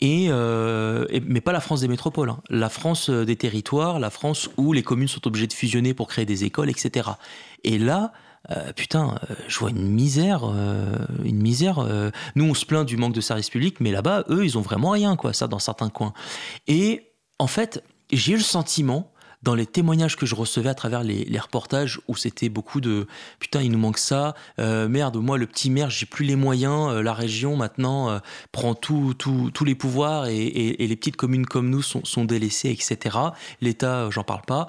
[0.00, 2.40] et, mais pas la France des métropoles, hein.
[2.50, 6.24] la France des territoires, la France où les communes sont obligées de fusionner pour créer
[6.24, 7.10] des écoles, etc.
[7.64, 8.12] Et là,
[8.76, 9.16] putain,
[9.48, 10.44] je vois une misère,
[11.24, 11.84] une misère.
[12.36, 14.90] nous, on se plaint du manque de services publics, mais là-bas, eux, ils ont vraiment
[14.90, 16.12] rien, quoi, ça, dans certains coins.
[16.68, 21.02] Et en fait, j'ai eu le sentiment, dans les témoignages que je recevais à travers
[21.02, 23.06] les, reportages, où c'était beaucoup de
[23.40, 26.90] putain, il nous manque ça, euh, merde, moi le petit maire, j'ai plus les moyens,
[26.90, 28.18] euh, la région maintenant euh,
[28.52, 29.14] prend tous
[29.64, 33.16] les pouvoirs et, les petites communes comme nous sont, délaissées, etc.
[33.60, 34.68] L'État, j'en parle pas.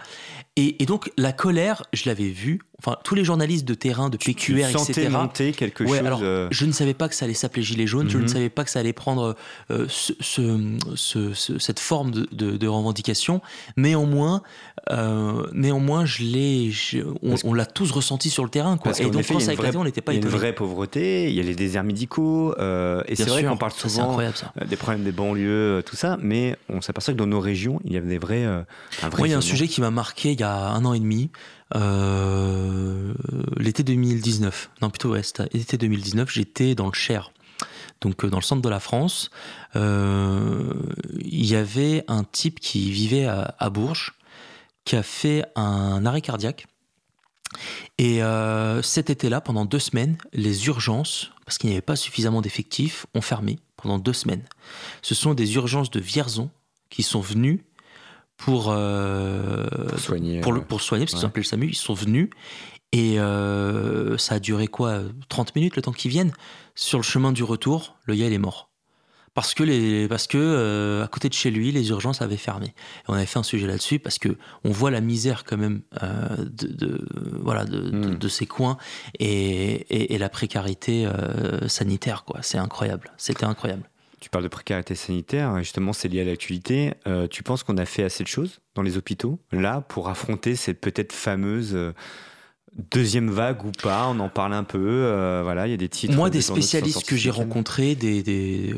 [0.56, 2.60] Et, donc la colère, je l'avais vue.
[2.80, 5.10] Enfin, tous les journalistes de terrain, de PQR, tu etc.
[5.10, 5.98] monter quelque chose.
[5.98, 8.10] Alors, je ne savais pas que ça allait s'appeler gilet jaune.
[8.10, 8.28] Je ne mhm.
[8.28, 9.36] savais pas que ça allait prendre
[9.72, 13.42] euh, ce, cette forme de, de, revendication.
[13.78, 14.42] Néanmoins,
[14.92, 16.72] euh, néanmoins, je l'ai,
[17.22, 18.92] on, l'a tous ressenti sur le terrain, quoi.
[19.00, 21.30] et donc, quand ça a on n'était pas Il y a une vraie pauvreté.
[21.30, 22.54] Il y a les déserts médicaux.
[22.60, 24.18] Euh, et c'est vrai qu'on parle souvent
[24.68, 27.98] des problèmes des banlieues, tout ça, mais on s'aperçoit que dans nos régions, il y
[27.98, 28.44] a des vrais.
[28.44, 31.00] un vrai il y a un sujet qui m'a marqué y a un an et
[31.00, 31.30] demi,
[31.76, 33.14] euh,
[33.58, 35.22] l'été 2019, non plutôt ouais,
[35.54, 37.32] l'été 2019, j'étais dans le Cher,
[38.02, 39.30] donc euh, dans le centre de la France.
[39.76, 40.74] Euh,
[41.20, 44.14] il y avait un type qui vivait à, Bourges,
[44.86, 46.68] qui a fait un arrêt cardiaque.
[48.00, 48.22] Et
[48.82, 53.22] cet été-là, pendant deux semaines, les urgences, parce qu'il n'y avait pas suffisamment d'effectifs, ont
[53.22, 54.44] fermé pendant deux semaines.
[55.04, 56.50] Ce sont des urgences de Vierzon
[56.90, 57.64] qui sont venues
[58.44, 61.32] pour, euh, pour soigner, pour, le, pour soigner parce qu'ils ouais.
[61.34, 61.68] le SAMU.
[61.68, 62.30] Ils sont venus
[62.92, 66.34] et euh, ça a duré quoi 30 minutes le temps qu'ils viennent?
[66.76, 68.70] Sur le chemin du retour, le gars il est mort.
[69.34, 72.68] Parce que, les, parce que euh, à côté de chez lui, les urgences avaient fermé.
[72.68, 72.74] Et
[73.08, 76.68] on avait fait un sujet là-dessus parce que on voit la misère quand même de,
[76.68, 77.08] de,
[77.42, 78.30] voilà de, de, hmm.
[78.30, 78.78] ces coins
[79.20, 81.08] et, et, et la précarité
[81.68, 82.42] sanitaire quoi.
[82.42, 83.10] C'est incroyable.
[83.18, 83.90] C'était incroyable.
[84.24, 86.94] Tu parles de précarité sanitaire, justement, c'est lié à l'actualité.
[87.08, 90.56] Euh, tu penses qu'on a fait assez de choses dans les hôpitaux, là, pour affronter
[90.56, 91.92] cette peut-être fameuse euh,
[92.90, 94.08] deuxième vague ou pas?
[94.08, 94.80] On en parle un peu.
[94.80, 96.16] Euh, voilà, il y a des titres.
[96.16, 98.74] Moi, des spécialistes que j'ai rencontrés, des, des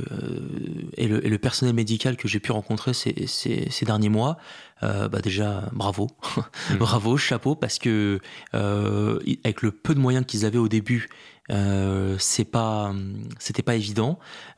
[0.98, 4.38] et, le, personnel médical que j'ai pu rencontrer ces, ces, derniers mois,
[4.82, 6.10] bah déjà, bravo,
[6.70, 6.76] mmh.
[6.76, 8.20] bravo, chapeau, parce que
[8.54, 11.10] avec le peu de moyens qu'ils avaient au début
[11.52, 12.92] euh, c'est pas,
[13.38, 14.18] c'était pas évident.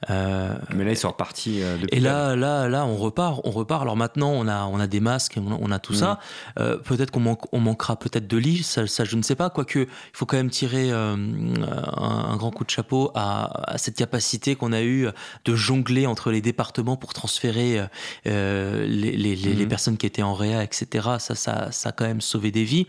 [0.10, 1.62] Euh, Mais là, ils sont repartis.
[1.62, 3.82] Euh, et là, là, là, on repart, on repart.
[3.82, 6.20] Alors maintenant, on a, on a des masques, on a, tout ça.
[6.58, 6.78] Mm.
[6.84, 9.50] peut-être qu'on manque, on manquera peut-être de lits, ça, ça, je ne sais pas.
[9.50, 14.72] Quoique, il faut quand même tirer un, grand coup de chapeau à, cette capacité qu'on
[14.72, 15.08] a eue
[15.46, 17.86] de jongler entre les départements pour transférer
[18.26, 19.70] les, les, les, mm.
[19.70, 21.08] personnes qui en réa, etc.
[21.20, 22.88] Ça, ça, ça a quand même sauvé des vies.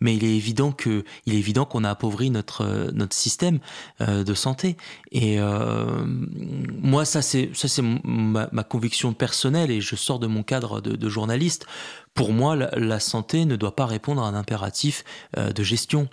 [0.00, 3.58] Mais il est évident que, il est évident qu'on a appauvri notre, notre système
[4.00, 4.76] euh, de santé.
[5.12, 10.42] Et euh, moi, ça c'est ça c'est ma, conviction personnelle et je sors de mon
[10.42, 11.66] cadre de, journaliste.
[12.14, 15.04] Pour moi, la, santé ne doit pas répondre à un impératif
[15.36, 16.08] euh, de gestion.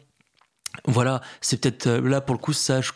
[0.85, 2.91] Voilà, c'est peut-être là pour le coup ça, je,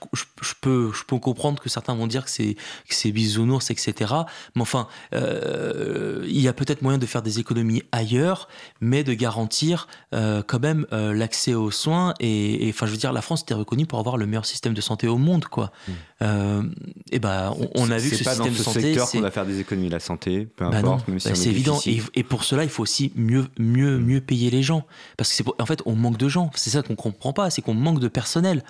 [0.62, 2.56] peux je peux comprendre que certains vont dire que c'est
[2.90, 4.14] c'est bisounours etc.
[4.56, 8.48] Mais enfin, il y a peut-être moyen de faire des économies ailleurs,
[8.82, 13.44] mais de garantir quand même l'accès aux soins et, enfin je veux dire la France
[13.44, 15.72] était reconnue pour avoir le meilleur système de santé au monde quoi.
[15.88, 15.92] Mmh.
[16.24, 16.64] Euh,
[17.12, 19.60] et ben on, a vu que ce système de santé secteur qu'on va faire des
[19.60, 21.08] économies la santé, peu bah importe.
[21.10, 21.80] Bah c'est évident.
[21.86, 24.04] Et, pour cela, il faut aussi mieux mieux mm.
[24.04, 26.50] mieux payer les gens parce que c'est en fait on manque de gens.
[26.56, 28.64] C'est ça qu'on comprend pas, c'est qu'on manque de personnel.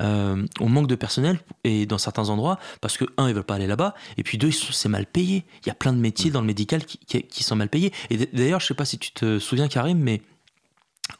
[0.00, 3.54] Euh, on manque de personnel et dans certains endroits parce que un ils veulent pas
[3.54, 5.44] aller là-bas et puis deux c'est mal payé.
[5.62, 6.32] Il y a plein de métiers mm.
[6.32, 7.92] dans le médical qui, qui, qui sont mal payés.
[8.10, 10.22] Et d'ailleurs je sais pas si tu te souviens Karim, mais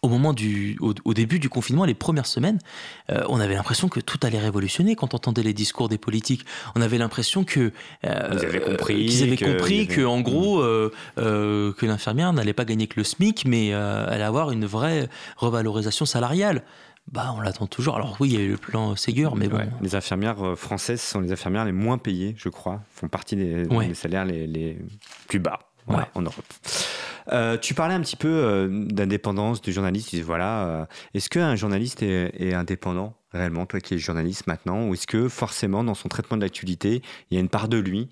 [0.03, 2.59] au moment du, au, début du confinement, les premières semaines,
[3.11, 6.45] euh, on avait l'impression que tout allait révolutionner quand on entendait les discours des politiques.
[6.75, 7.73] On avait l'impression que
[8.05, 10.91] euh, ils avaient compris, qu'ils avaient compris que, en gros, mm.
[11.19, 16.07] euh, que l'infirmière n'allait pas gagner que le SMIC, mais allait avoir une vraie revalorisation
[16.07, 16.63] salariale.
[17.13, 17.97] bah, on l'attend toujours.
[17.97, 19.61] Alors oui, il y a eu le plan Ségur, mais bon.
[19.83, 24.25] Les infirmières françaises sont les infirmières les moins payées, je crois, font partie des, salaires
[24.25, 24.79] les,
[25.29, 25.61] plus bas
[26.15, 26.45] en Europe.
[27.33, 30.11] Euh, tu parlais un petit peu euh, d'indépendance du journaliste.
[30.11, 30.85] Tu disais, voilà, euh,
[31.15, 35.83] est-ce qu'un journaliste est, indépendant réellement, toi qui es journaliste maintenant, ou est-ce que forcément
[35.83, 38.09] dans son traitement de l'actualité, il y a une part de lui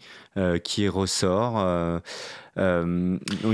[0.65, 1.65] qui ressort
[2.57, 2.61] Il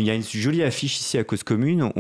[0.01, 1.93] y a une jolie affiche ici à Cause Commune,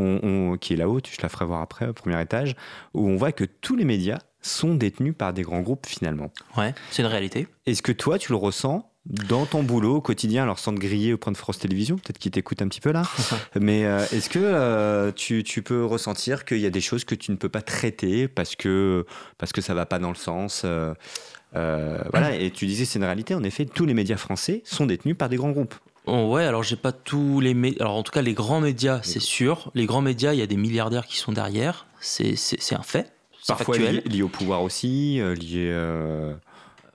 [0.58, 2.56] qui est là-haut, je la ferai voir après, au premier étage,
[2.94, 6.30] où on voit que tous les médias sont détenus par des grands groupes finalement.
[6.56, 7.46] Ouais, c'est une réalité.
[7.66, 11.14] Est-ce que toi, tu le ressens dans ton boulot au quotidien, alors sans te griller
[11.14, 13.04] au point de France Télévision, peut-être qu'ils t'écoutent un petit peu là,
[13.58, 17.14] mais euh, est-ce que euh, tu, tu, peux ressentir qu'il y a des choses que
[17.14, 19.06] tu ne peux pas traiter parce que,
[19.38, 23.06] parce que ça va pas dans le sens euh, voilà, et tu disais c'est une
[23.06, 25.74] réalité, en effet, tous les médias français sont détenus par des grands groupes.
[26.04, 27.80] Oh ouais, alors j'ai pas tous les médias.
[27.80, 29.70] Alors en tout cas, les grands médias, c'est sûr.
[29.74, 31.86] Les grands médias, il y a des milliardaires qui sont derrière.
[32.00, 32.34] C'est
[32.72, 33.12] un fait.
[33.46, 35.72] Parfois lié, au pouvoir aussi, lié.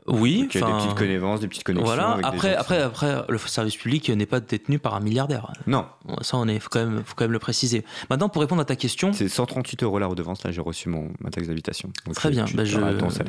[0.08, 1.86] Oui, a des petites connaissances, des petites connexions.
[1.86, 2.20] Voilà.
[2.24, 5.52] après, après, après, le service public n'est pas détenu par un milliardaire.
[5.68, 5.86] Non.
[6.22, 7.86] Ça, on est, faut quand même, faut quand même le préciser.
[8.10, 10.44] Maintenant, pour répondre à ta question, c'est 138 euros la redevance.
[10.44, 11.92] Là, j'ai reçu mon ma taxe d'habitation.
[12.14, 12.46] Très bien.
[12.54, 12.64] Bah,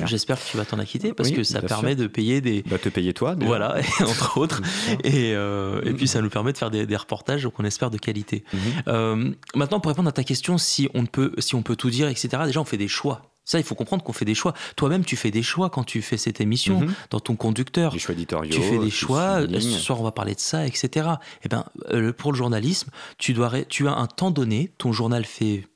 [0.05, 2.63] j'espère que tu vas t'en acquitter parce que ça permet de payer des.
[2.67, 3.35] Va te payer toi.
[3.39, 4.61] Voilà, entre autres.
[5.03, 7.97] et, euh, et puis ça nous permet de faire des, des reportages qu'on espère de
[7.97, 8.43] qualité.
[8.53, 8.59] Mhm.
[8.87, 12.07] euh, maintenant, pour répondre à ta question, si on peut, si on peut tout dire,
[12.07, 12.29] etc.
[12.45, 13.21] Déjà, on fait des choix.
[13.45, 14.53] Ça, il faut comprendre qu'on fait des choix.
[14.75, 16.93] Toi-même, tu fais des choix quand tu fais cette émission, mhm.
[17.11, 17.91] dans ton conducteur.
[17.91, 18.51] Des choix éditoriaux.
[18.51, 19.41] Tu fais des choix.
[19.47, 21.09] Ce soir, on va parler de ça, etc.
[21.43, 24.71] Eh ben, euh, pour le journalisme, tu, dois, tu as un temps donné.
[24.79, 25.67] Ton journal fait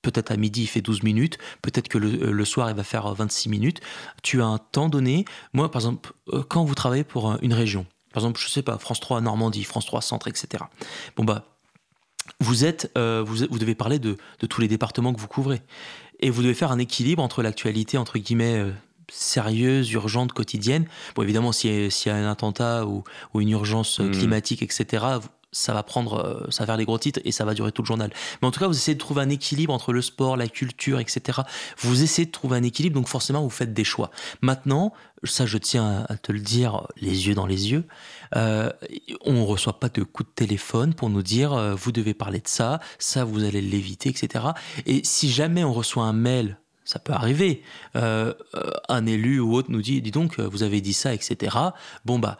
[0.00, 1.36] peut-être à midi, il fait 12 minutes.
[1.60, 3.80] Peut-être que le, euh, soir, il va faire 26 minutes.
[4.22, 5.26] Tu as un temps donné.
[5.52, 8.78] Moi, par exemple, euh, quand vous travaillez pour une région, par exemple, je sais pas,
[8.78, 10.64] France 3 Normandie, France 3 Centre, etc.
[11.16, 11.44] Bon, bah,
[12.40, 15.60] vous êtes, vous, vous, devez parler de, de, tous les départements que vous couvrez.
[16.20, 18.72] Et vous devez faire un équilibre entre l'actualité, entre guillemets, euh,
[19.08, 20.86] sérieuse, urgente, quotidienne.
[21.14, 23.02] Bon, évidemment, s'il y, a un attentat ou,
[23.38, 24.10] une urgence euh, mmh.
[24.12, 25.04] climatique, etc.,
[25.52, 27.82] ça va prendre, euh, ça va faire des gros titres et ça va durer tout
[27.82, 28.10] le journal.
[28.40, 31.00] Mais en tout cas, vous essayez de trouver un équilibre entre le sport, la culture,
[31.00, 31.40] etc.
[31.78, 34.10] Vous essayez de trouver un équilibre, donc forcément, vous faites des choix.
[34.42, 34.92] Maintenant,
[35.24, 37.84] ça, je tiens à te le dire, les yeux dans les yeux.
[38.36, 38.70] Euh,
[39.24, 42.38] on ne reçoit pas de coups de téléphone pour nous dire euh, vous devez parler
[42.38, 44.44] de ça, ça vous allez l'éviter, etc.
[44.86, 46.58] Et si jamais on reçoit un mail
[46.90, 47.62] ça peut arriver.
[47.94, 48.34] Euh,
[48.88, 51.56] un élu ou autre nous dit, dis donc, vous avez dit ça, etc.
[52.04, 52.36] Bon bah,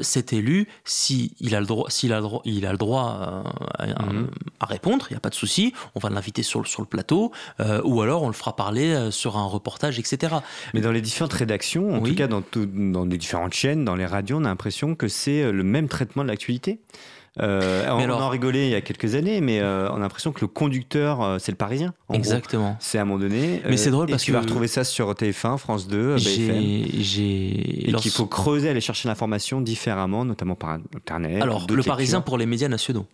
[0.00, 3.44] cet élu, s'il a le droit, s'il a le droit, il a le droit
[3.80, 4.28] mhm.
[4.60, 5.74] à, répondre, il n'y a pas de souci.
[5.94, 7.32] On va l'inviter sur, sur le plateau,
[7.84, 10.36] ou alors on le fera parler sur un reportage, etc.
[10.72, 14.06] Mais dans les différentes rédactions, en tout cas dans, dans les différentes chaînes, dans les
[14.06, 16.80] radios, on a l'impression que c'est le même traitement de l'actualité?
[17.40, 20.42] Euh, on, en rigolait il y a quelques années, mais euh, on a l'impression que
[20.42, 21.94] le conducteur, euh, c'est le Parisien.
[22.12, 22.76] Exactement.
[22.78, 23.62] C'est à un moment donné.
[23.66, 26.84] Mais c'est drôle parce que tu vas retrouver ça sur TF1, France 2, BFM.
[27.00, 27.88] J'ai.
[27.88, 31.42] Et qu'il faut creuser, aller chercher l'information différemment, notamment par Internet.
[31.42, 33.06] Alors, le Parisien pour les médias nationaux.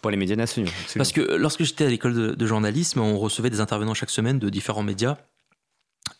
[0.00, 0.70] Pour les médias nationaux.
[0.96, 4.38] Parce que lorsque j'étais à l'école de, de journalisme, on recevait des intervenants chaque semaine
[4.38, 5.18] de différents médias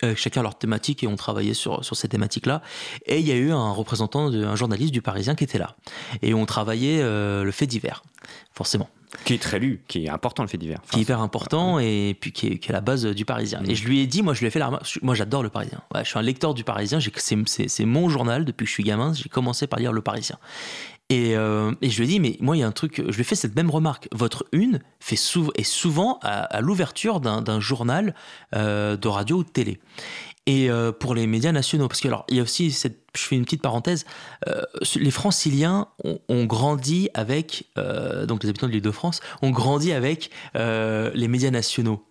[0.04, 2.62] euh, chacun leur thématique et on travaillait sur, sur ces thématiques-là.
[3.06, 5.76] Et il y a eu un représentant, un journaliste du Parisien qui était là.
[6.22, 8.02] Et on travaillait euh, le fait divers,
[8.52, 8.88] forcément.
[9.24, 10.80] Qui est très lu, qui est important le fait divers.
[10.90, 13.62] qui est hyper important et puis qui est, qui est, la base du Parisien.
[13.66, 14.70] Et je lui ai dit, moi je lui ai fait la
[15.02, 15.80] moi j'adore le Parisien.
[15.96, 19.30] je suis un lecteur du Parisien, c'est mon journal depuis que je suis gamin, j'ai
[19.30, 20.38] commencé par lire le Parisien.
[21.10, 23.20] Euh, et, je lui ai dit, mais moi, il y a un truc, je lui
[23.20, 24.08] ai fait cette même remarque.
[24.12, 28.14] Votre une fait souvent, est souvent à, l'ouverture d'un journal
[28.54, 29.80] euh, de radio ou de télé.
[30.46, 33.22] Et euh, pour les médias nationaux, parce que alors, il y a aussi cette, je
[33.22, 34.04] fais une petite parenthèse,
[34.96, 40.30] les franciliens ont, grandi avec, donc les habitants de l'île de France, ont grandi avec
[40.54, 42.04] les médias nationaux.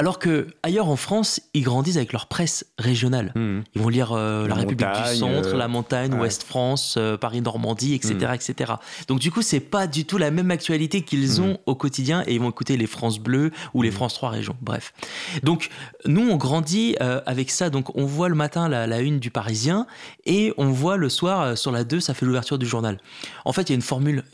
[0.00, 3.32] Alors que ailleurs en France, ils grandissent avec leur presse régionale.
[3.34, 3.60] Mmh.
[3.74, 7.92] Ils vont lire euh, La, République du Centre, La Montagne, Ouest France, euh, Paris Normandie,
[7.92, 8.34] etc., mmh.
[8.34, 8.72] etc.
[9.08, 11.44] Donc du coup, c'est pas du tout la même actualité qu'ils mmh.
[11.44, 14.56] ont au quotidien et ils vont écouter les France Bleu ou les France 3 régions.
[14.62, 14.94] Bref.
[15.42, 15.68] Donc
[16.06, 17.68] nous, on grandit euh, avec ça.
[17.68, 19.86] Donc on voit le matin la, la, une du Parisien
[20.24, 22.98] et on voit le soir sur la 2, ça fait l'ouverture du journal.
[23.44, 24.24] En fait, il y a une formule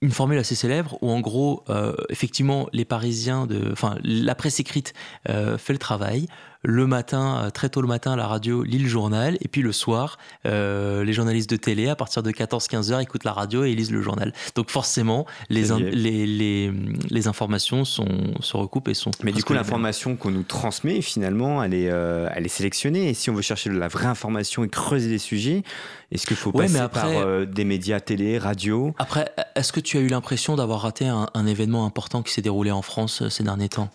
[0.00, 4.60] une formule assez célèbre où en gros, euh, effectivement, les Parisiens, de, enfin, la presse
[4.60, 4.94] écrite
[5.28, 6.28] euh, fait le travail,
[6.62, 9.72] le matin, euh, très tôt le matin, la radio lit le journal, et puis le
[9.72, 13.74] soir, euh, les journalistes de télé, à partir de 14-15 heures, écoutent la radio et
[13.74, 14.32] lisent le journal.
[14.56, 16.72] Donc forcément, les, les, les,
[17.10, 19.12] les, informations sont, se recoupent et sont...
[19.22, 23.14] Mais du coup, l'information qu'on nous transmet, finalement, elle est, euh, elle est sélectionnée, et
[23.14, 25.62] si on veut chercher de la vraie information et creuser des sujets,
[26.10, 28.94] est-ce qu'il faut passer par des médias télé, radio?
[28.98, 32.42] Après, est-ce que tu as eu l'impression d'avoir raté un, un événement important qui s'est
[32.42, 33.90] déroulé en France ces derniers temps?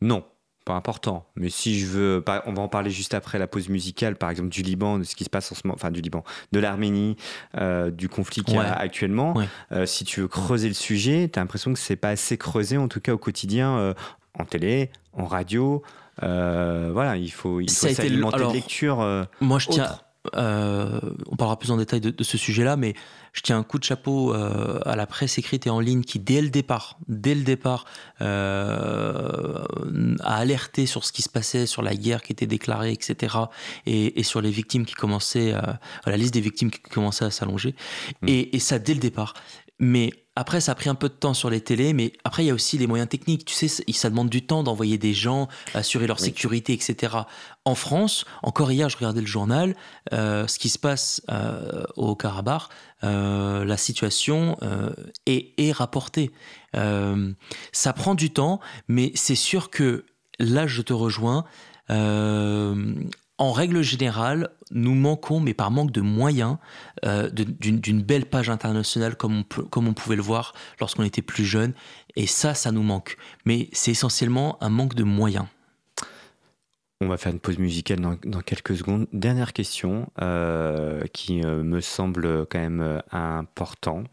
[0.00, 0.24] Non
[0.64, 1.26] pas important.
[1.36, 4.48] Mais si je veux, on va en parler juste après la pause musicale, par exemple
[4.48, 7.16] du Liban, de ce qui se passe en ce moment, enfin du Liban, de l'Arménie,
[7.56, 9.34] euh, du conflit qu'il y a actuellement.
[9.72, 12.78] Euh, si tu veux creuser le sujet, tu as l'impression que c'est pas assez creusé,
[12.78, 13.94] en tout cas au quotidien, euh,
[14.38, 15.82] en télé, en radio.
[16.20, 19.26] voilà, il faut, il faut s'alimenter de lecture.
[19.40, 19.98] moi, je tiens.
[20.32, 22.94] on parlera plus en détail de, de ce sujet-là, mais
[23.34, 26.20] je tiens un coup de chapeau euh, à la presse écrite et en ligne qui,
[26.20, 27.84] dès le départ, dès le départ,
[28.22, 29.64] euh,
[30.20, 33.36] a alerté sur ce qui se passait, sur la guerre qui était déclarée, etc.,
[33.86, 35.60] et, sur les victimes qui commençaient, euh,
[36.06, 37.74] la liste des victimes qui commençait à s'allonger,
[38.22, 38.28] mmh.
[38.28, 39.34] et, et ça dès le départ.
[39.80, 42.46] Mais après, ça a pris un peu de temps sur les télés, mais après, il
[42.46, 43.44] y a aussi les moyens techniques.
[43.44, 47.16] Tu sais, ça demande du temps d'envoyer des gens, assurer leur sécurité, etc.
[47.64, 49.76] En France, encore hier, je regardais le journal,
[50.12, 52.62] euh, ce qui se passe euh, au Karabakh,
[53.04, 54.56] euh, la situation
[55.26, 56.32] est, est, rapportée.
[56.72, 60.04] ça prend du temps, mais c'est sûr que
[60.40, 61.44] là, je te rejoins
[63.38, 66.56] en règle générale, nous manquons, mais par manque de moyens,
[67.04, 69.42] euh, d'une belle page internationale comme
[69.76, 71.72] on, pouvait le voir lorsqu'on était plus jeune.
[72.16, 73.16] Et ça, ça nous manque.
[73.44, 75.46] Mais c'est essentiellement un manque de moyens.
[77.00, 79.08] On va faire une pause musicale dans, quelques secondes.
[79.12, 84.04] Dernière question euh, qui euh, me semble quand même important.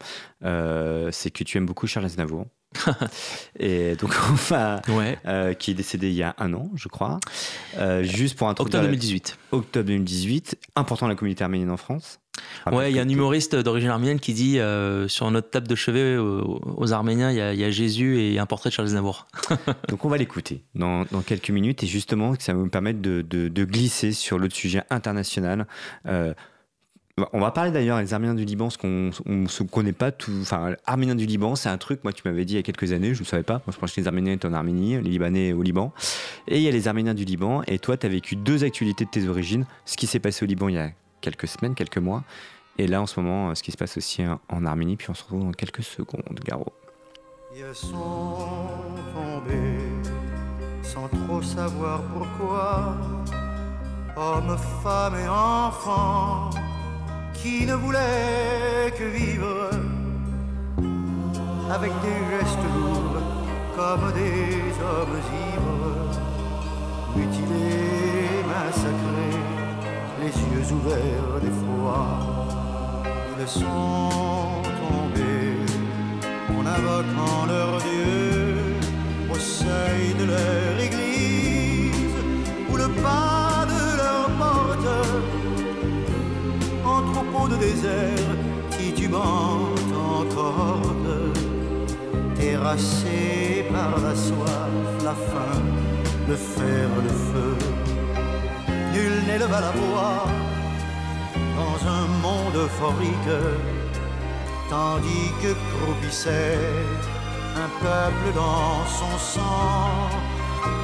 [0.42, 2.46] c'est que tu aimes beaucoup Charles Aznavour.
[3.58, 4.80] et donc enfin
[5.26, 7.18] euh, qui est décédé il y a un an je crois.
[7.78, 12.18] Euh, juste pour un octobre 2018 octobre 2018 important la communauté arménienne en France.
[12.70, 15.74] Ouais il y a un humoriste d'origine arménienne qui dit euh, sur notre table de
[15.74, 19.26] chevet aux, Arméniens il y, a, Jésus et un portrait de Charles Aznavour.
[19.88, 21.82] Donc on va l'écouter dans, quelques minutes.
[21.82, 25.66] Et justement ça va me permettre de, de glisser sur l'autre sujet international
[27.32, 30.32] on va parler d'ailleurs des Arméniens du Liban, parce qu'on ne se connaît pas tout.
[30.40, 32.92] Enfin, Arméniens du Liban, c'est un truc, moi, tu m'avais dit il y a quelques
[32.92, 33.60] années, je ne savais pas.
[33.66, 35.92] Moi, je pensais que les Arméniens étaient en Arménie, les Libanais au Liban.
[36.48, 39.04] Et il y a les Arméniens du Liban, et toi, tu as vécu deux actualités
[39.04, 39.66] de tes origines.
[39.84, 40.90] Ce qui s'est passé au Liban il y a
[41.20, 42.24] quelques semaines, quelques mois,
[42.78, 45.22] et là, en ce moment, ce qui se passe aussi en Arménie, puis on se
[45.22, 46.72] retrouve dans quelques secondes, Garo.
[47.54, 48.48] Ils sont
[49.12, 49.78] tombés
[50.82, 52.96] sans trop savoir pourquoi,
[54.16, 56.50] hommes, femmes et enfants
[57.42, 59.70] qui ne voulait que vivre
[61.74, 63.22] avec des gestes lourds
[63.76, 65.18] comme des hommes
[65.48, 66.12] ivres,
[67.16, 69.40] mutilés, massacrés,
[70.20, 72.00] les yeux ouverts d'effroi.
[73.40, 75.56] Ils sont tombés
[76.56, 78.54] en invoquant leur Dieu
[79.32, 82.18] au seuil de leur église
[82.70, 83.31] où le pas
[87.48, 88.36] de désert
[88.70, 90.80] titubant encore
[92.36, 95.62] terrassé par la soif, la faim,
[96.28, 97.56] le fer, le feu.
[98.92, 100.24] Nul n'éleva la voix
[101.60, 103.40] dans un monde euphorique,
[104.68, 106.58] tandis que croupissait
[107.64, 109.90] un peuple dans son sang.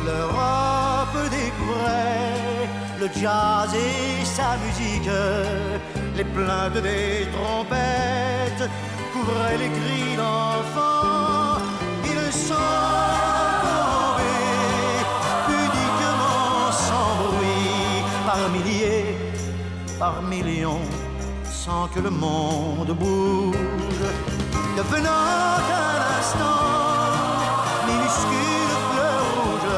[0.06, 2.68] L'Europe découvrait
[3.00, 5.10] le jazz et sa musique
[6.18, 8.68] les plaintes des trompettes
[9.12, 11.62] couvraient les cris d'enfants.
[12.12, 12.74] Ils sont
[13.64, 15.04] tombés
[15.48, 19.16] pudiquement sans bruit, par milliers,
[19.98, 20.86] par millions,
[21.44, 24.06] sans que le monde bouge,
[24.76, 25.24] devenant
[25.86, 26.64] un instant
[27.88, 29.76] minuscule fleur rouge,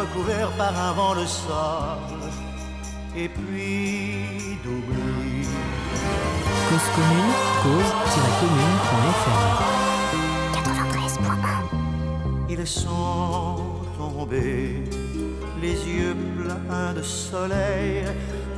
[0.00, 2.30] recouvert par un vent de sable,
[3.16, 4.38] et puis
[6.68, 9.42] Cause commune, cause-commune.fr
[10.52, 13.56] 93.1 Ils sont
[13.96, 14.84] tombés,
[15.62, 18.04] les yeux pleins de soleil,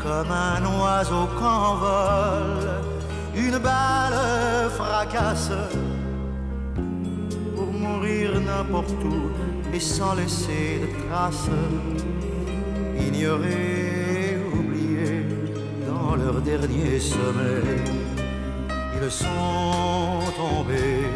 [0.03, 2.83] comme un oiseau qu'envole
[3.37, 5.53] une balle fracasse.
[7.55, 9.31] Pour mourir n'importe où
[9.73, 11.49] et sans laisser de traces,
[12.99, 15.27] ignorés, oubliés
[15.87, 18.00] dans leur dernier sommeil
[19.03, 21.07] ils sont tombés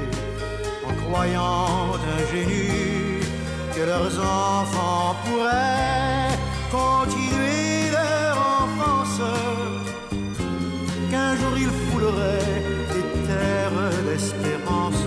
[0.87, 3.27] en croyant ingénus
[3.75, 6.39] que leurs enfants pourraient
[6.71, 9.21] continuer leur enfance,
[11.11, 12.63] qu'un jour ils fouleraient
[12.95, 15.05] des terres d'espérance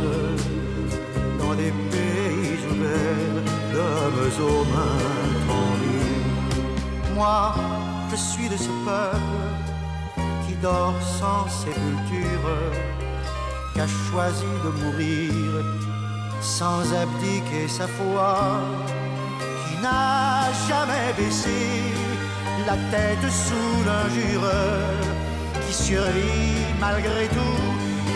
[1.40, 5.04] dans des pays ouverts d'hommes aux mains
[5.48, 7.16] tendues.
[7.16, 7.56] Moi,
[8.12, 9.37] je suis de ce peuple
[10.62, 12.58] dort sans sépulture,
[13.76, 15.32] qu'a choisi de mourir
[16.42, 18.60] sans abdiquer sa foi,
[19.64, 21.60] qui n'a jamais baissé
[22.66, 24.50] la tête sous l'injure,
[25.66, 27.62] qui survit malgré tout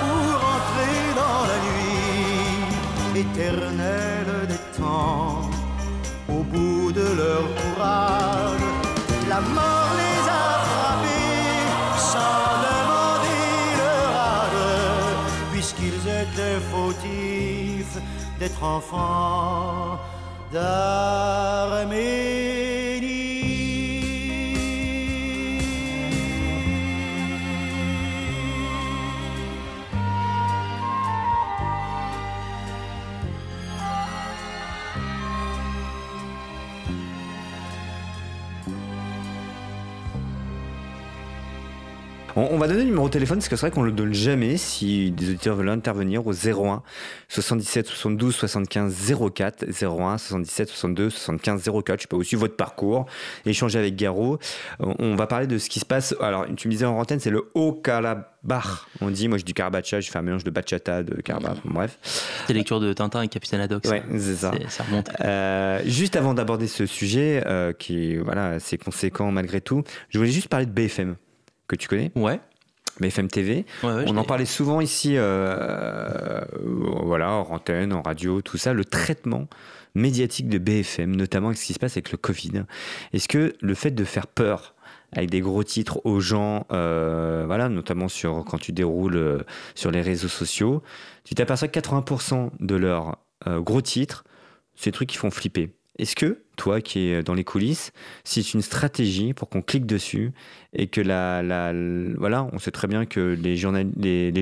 [0.00, 4.03] pour entrer dans la nuit éternelle
[18.64, 19.98] d'être enfants
[42.36, 44.12] On, on va donner le numéro de téléphone parce que c'est vrai qu'on le donne
[44.12, 46.82] jamais si des auditeurs veulent intervenir au 01
[47.28, 52.02] 77 72 75 04 01 77 62 75 04.
[52.02, 53.06] Je pas aussi votre parcours,
[53.46, 54.38] échanger avec Garo.
[54.80, 56.14] On, on va parler de ce qui se passe.
[56.20, 58.88] Alors, tu me disais en antenne, c'est le haut calabar.
[59.00, 61.98] On dit, moi je dis carabacha, je fais un mélange de bachata, de caraba, bref.
[62.46, 63.84] C'est lecture de Tintin et Capitaine Haddock.
[63.84, 64.50] Ouais, c'est ça.
[64.60, 65.08] C'est- Ça remonte.
[65.20, 70.30] Euh, juste avant d'aborder ce sujet, euh, qui voilà, assez conséquent malgré tout, je voulais
[70.32, 71.14] juste parler de BFM,
[71.68, 72.40] que tu connais, Ouais.
[73.00, 73.64] BFM TV.
[73.82, 76.40] ouais, ouais, je On en l'ai- parlait souvent ici, euh,
[77.04, 79.48] voilà, en antenne, en radio, tout ça, le traitement
[79.94, 82.64] médiatique de BFM, notamment avec ce qui se passe avec le Covid.
[83.12, 84.74] Est-ce que le fait de faire peur
[85.12, 89.38] avec des gros titres aux gens, euh, voilà, notamment sur quand tu déroules euh,
[89.76, 90.82] sur les réseaux sociaux,
[91.24, 94.24] tu t'aperçois que 80% de leurs euh, gros titres,
[94.74, 95.70] c'est des trucs qui font flipper.
[95.98, 97.92] Est-ce que toi qui es dans les coulisses,
[98.24, 100.32] c'est une stratégie pour qu'on clique dessus
[100.72, 101.72] et que la,
[102.16, 103.56] voilà, on sait très bien que les,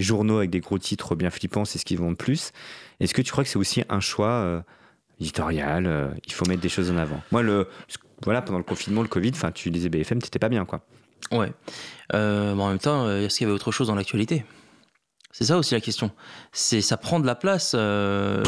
[0.01, 2.53] journaux avec des gros titres bien flippants, c'est ce qu'ils vendent plus.
[3.01, 4.61] Est-ce que tu crois que c'est aussi un choix euh,
[5.21, 7.21] éditorial euh, Il faut mettre des choses en avant?
[7.33, 7.69] Moi, le,
[8.25, 10.81] voilà, pendant le confinement, le Covid, tu lisais BFM, t'étais pas bien, quoi.
[11.33, 11.53] Ouais.
[12.15, 14.45] Euh, mais en même temps, est-ce qu'il y avait autre chose dans l'actualité?
[15.35, 16.11] C'est ça aussi la question.
[16.53, 18.43] C'est ça prend de la place euh,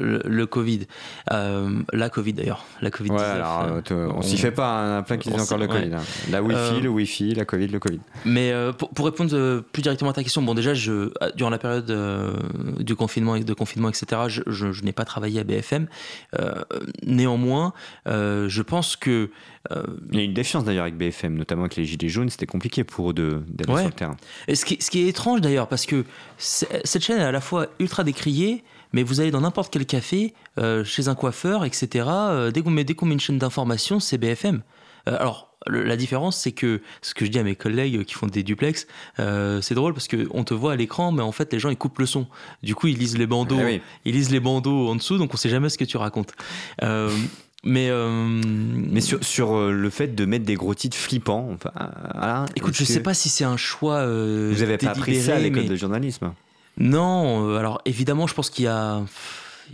[0.00, 0.86] le, le Covid,
[1.32, 3.10] Euh, la Covid d'ailleurs, la Covid.
[3.12, 5.80] Ouais, alors, euh, on, s'y fait pas, hein, un plein qui disent encore le ouais.
[5.82, 5.94] Covid.
[5.94, 6.00] hein.
[6.30, 8.00] La Wi-Fi, Euh, le Wi-Fi, la Covid, le Covid.
[8.24, 11.90] Mais pour, pour répondre plus directement à ta question, bon déjà, je, durant la période
[12.80, 15.86] du confinement et de confinement, etc., je, je- je n'ai pas travaillé à BFM.
[17.06, 17.72] Néanmoins,
[18.06, 19.30] je pense que
[19.70, 22.46] euh, Il y a une défiance d'ailleurs avec BFM, notamment avec les Gilets jaunes, c'était
[22.46, 23.80] compliqué pour eux d'aller Ouais.
[23.80, 24.16] sur le terrain.
[24.48, 26.04] Et ce qui, ce qui est étrange d'ailleurs, parce que
[26.38, 30.34] cette chaîne est à la fois ultra décriée, mais vous allez dans n'importe quel café,
[30.58, 32.06] euh, chez un coiffeur, etc.
[32.08, 34.62] euh, dès qu'on met, qu'on met une chaîne d'information, c'est BFM.
[35.06, 38.26] Alors, le- la différence, c'est que ce que je dis à mes collègues qui font
[38.26, 38.86] des duplex,
[39.18, 41.76] euh, c'est drôle parce qu'on te voit à l'écran, mais en fait, les gens ils
[41.76, 42.26] coupent le son.
[42.62, 43.80] Du coup, ils lisent les bandeaux, Ah oui.
[44.04, 46.32] ils lisent les bandeaux en dessous, donc on sait jamais ce que tu racontes.
[46.82, 47.10] Euh,
[47.64, 51.70] mais euh, Mais sur, sur euh, le fait de mettre des gros titres flippants, enfin,
[51.80, 51.84] euh,
[52.14, 53.96] voilà, écoute, je est-ce sais pas si c'est un choix.
[53.96, 56.32] euh, Vous avez pas appris ça à l'école mais- de journalisme?
[56.78, 59.02] Non, alors évidemment, je pense qu'il y a,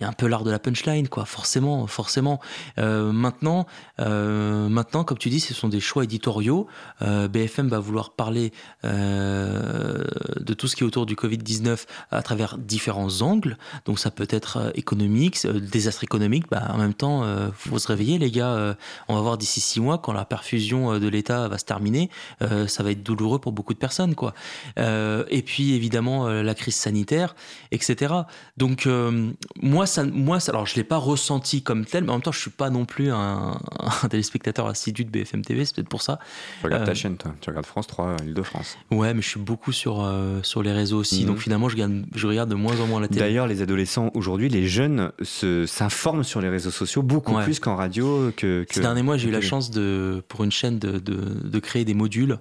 [0.03, 1.25] y a un peu l'art de la punchline, quoi.
[1.25, 2.41] Forcément, forcément.
[2.79, 3.67] Euh, maintenant,
[4.01, 6.67] euh, maintenant, comme tu dis, ce sont des choix éditoriaux.
[7.03, 8.53] Euh, BFM va vouloir parler
[8.85, 13.59] de tout ce qui est autour du Covid-19 à travers différents angles.
[13.85, 16.45] Donc ça peut être économique, désastre économique.
[16.51, 18.77] Bah, en même temps, euh, faut se réveiller, les gars.
[19.09, 22.83] On va voir d'ici six mois, quand la perfusion de l'État va se terminer, ça
[22.83, 24.35] va être douloureux pour beaucoup de personnes, quoi.
[24.77, 27.35] Et puis évidemment la crise sanitaire,
[27.73, 28.15] etc.
[28.57, 28.89] Donc
[29.61, 32.31] moi, ça, moi, ça- alors je l'ai pas ressenti comme tel, mais en même temps,
[32.31, 33.59] je suis pas non plus un,
[34.05, 36.21] un téléspectateur assidu de BFM TV, c'est peut-être pour ça.
[36.61, 37.33] Tu regardes ta Euh, chaîne, toi.
[37.41, 38.79] Tu regardes France 3, Île-de-France.
[38.93, 41.27] Ouais, mais je suis beaucoup sur euh, sur les réseaux aussi, Mhm.
[41.27, 43.21] donc finalement, je, gagne, je regarde de moins en moins la télé.
[43.21, 45.11] D'ailleurs, les adolescents aujourd'hui, les jeunes
[45.67, 47.45] s'informent sur les réseaux sociaux beaucoup Ouais.
[47.45, 48.65] plus qu'en radio que.
[48.65, 51.59] que Ces derniers mois, j'ai eu la chance de, pour une chaîne de, de, de
[51.59, 52.39] créer des modules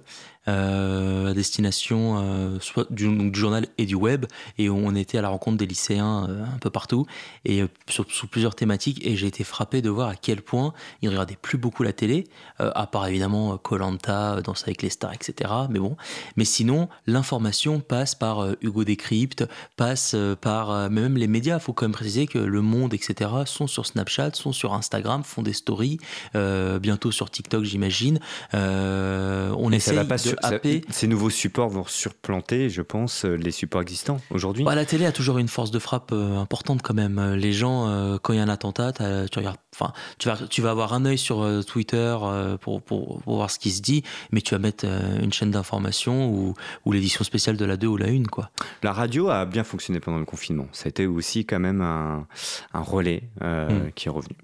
[0.48, 4.26] à destination euh, soit du, donc du journal et du web.
[4.58, 7.06] Et on était à la rencontre des lycéens euh, un peu partout
[7.44, 9.04] et euh, sur, plusieurs thématiques.
[9.06, 10.72] Et j'ai été frappé de voir à quel point
[11.02, 12.24] ils regardaient plus beaucoup la télé,
[12.60, 15.50] euh, à part évidemment Colanta, Danse avec les stars, etc.
[15.70, 15.96] Mais bon,
[16.36, 19.44] mais sinon, l'information passe par euh, Hugo Décrypte,
[19.76, 21.56] passe euh, par euh, mais même les médias.
[21.58, 23.30] Il faut quand même préciser que Le Monde, etc.
[23.46, 25.98] sont sur Snapchat, sont sur Instagram, font des stories,
[26.34, 28.18] euh, bientôt sur TikTok, j'imagine.
[28.54, 30.84] Euh, on Et ça essaye va pas de- sur, AP.
[30.90, 34.64] ces nouveaux supports vont surplanter, je pense, euh, les supports existants aujourd'hui.
[34.64, 37.18] Bah, la télé a toujours une force de frappe euh, importante quand même.
[37.18, 40.60] Euh, Les gens, quand il y a un attentat, tu regardes, enfin, tu vas, tu
[40.62, 42.16] vas avoir un œil sur Twitter
[42.60, 46.28] pour, pour, pour voir ce qui se dit, mais tu vas mettre une chaîne d'information
[46.30, 48.50] ou, ou l'édition spéciale de la 2 ou la 1, quoi.
[48.82, 50.66] La radio a bien fonctionné pendant le confinement.
[50.72, 52.26] Ça a été aussi quand même un,
[52.74, 53.92] un relais euh, Mm.
[53.94, 54.36] qui est revenu.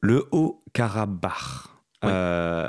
[0.00, 1.32] Le Haut-Karabakh.
[2.04, 2.10] Ouais.
[2.12, 2.68] Euh,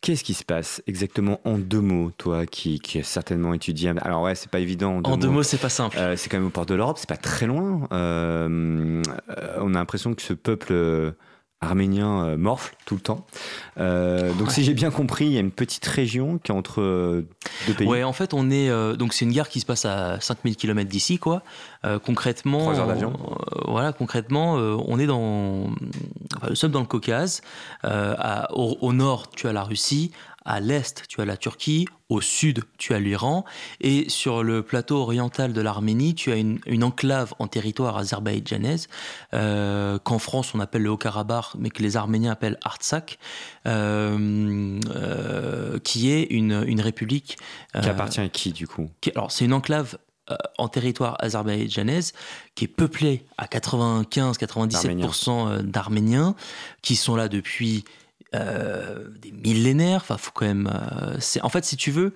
[0.00, 3.92] Qu'est-ce qui se passe exactement en deux mots, toi qui, qui as certainement étudié?
[4.02, 4.96] Alors ouais, c'est pas évident.
[4.96, 5.42] En deux En deux mots.
[5.44, 5.96] c'est pas simple.
[5.98, 7.86] Euh, c'est quand même au port de l'Europe, c'est pas très loin.
[7.92, 9.00] Euh,
[9.60, 11.14] on a l'impression que ce peuple
[11.60, 13.24] arménien morfle tout le temps.
[13.78, 17.24] Euh, donc si j'ai bien compris, il y a une petite région qui est entre
[17.68, 17.86] deux pays.
[17.86, 20.56] Ouais, en fait, on est euh, donc c'est une guerre qui se passe à 5000
[20.56, 21.42] km d'ici, quoi.
[21.84, 22.84] Euh, concrètement, euh,
[23.66, 25.70] voilà, concrètement, euh, on est dans,
[26.36, 27.40] enfin, nous sommes dans le Caucase.
[27.82, 30.12] À- au, au nord, tu as la Russie.
[30.44, 31.86] À l'est, tu as la Turquie.
[32.08, 33.44] Au sud, tu as l'Iran.
[33.80, 38.88] Et sur le plateau oriental de l'Arménie, tu as une, une enclave en territoire azerbaïdjanaise
[39.34, 43.18] euh, qu'en France on appelle le Haut-Karabakh, mais que les Arméniens appellent Artsakh,
[43.68, 47.38] euh, euh, qui est une, une république
[47.80, 48.90] Qui appartient à qui du coup?
[49.00, 49.96] qui- alors c'est une enclave
[50.58, 52.12] en territoire azerbaïdjanaise
[52.54, 56.34] qui est peuplée à 95-97% euh, d'Arméniens
[56.80, 57.84] qui sont là depuis
[58.34, 60.00] euh, des millénaires.
[60.02, 60.70] Enfin, faut quand même.
[60.72, 62.14] euh, c'est en fait, si tu veux,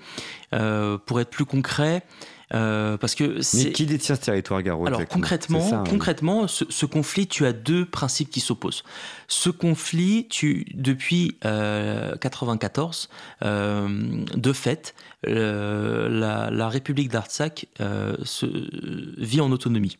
[0.54, 2.04] euh, pour être plus concret,
[2.54, 5.84] euh, parce que Mais qui détient ce territoire, Garo alors concrètement, ça, hein.
[5.88, 8.84] concrètement, ce, ce conflit, tu as deux principes qui s'opposent.
[9.26, 13.08] Ce conflit, tu depuis euh, 94,
[13.42, 18.16] euh, de fait, euh, la, la République d'Artsakh euh,
[19.18, 19.98] vit en autonomie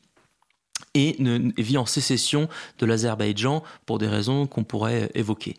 [0.94, 1.16] et
[1.58, 2.48] vit en sécession
[2.78, 5.56] de l'Azerbaïdjan pour des raisons qu'on pourrait évoquer.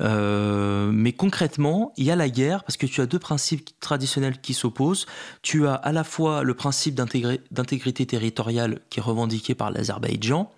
[0.00, 4.40] Euh, mais concrètement, il y a la guerre parce que tu as deux principes traditionnels
[4.40, 5.06] qui s'opposent.
[5.42, 10.50] Tu as à la fois le principe d'intégrité territoriale qui est revendiqué par l'Azerbaïdjan,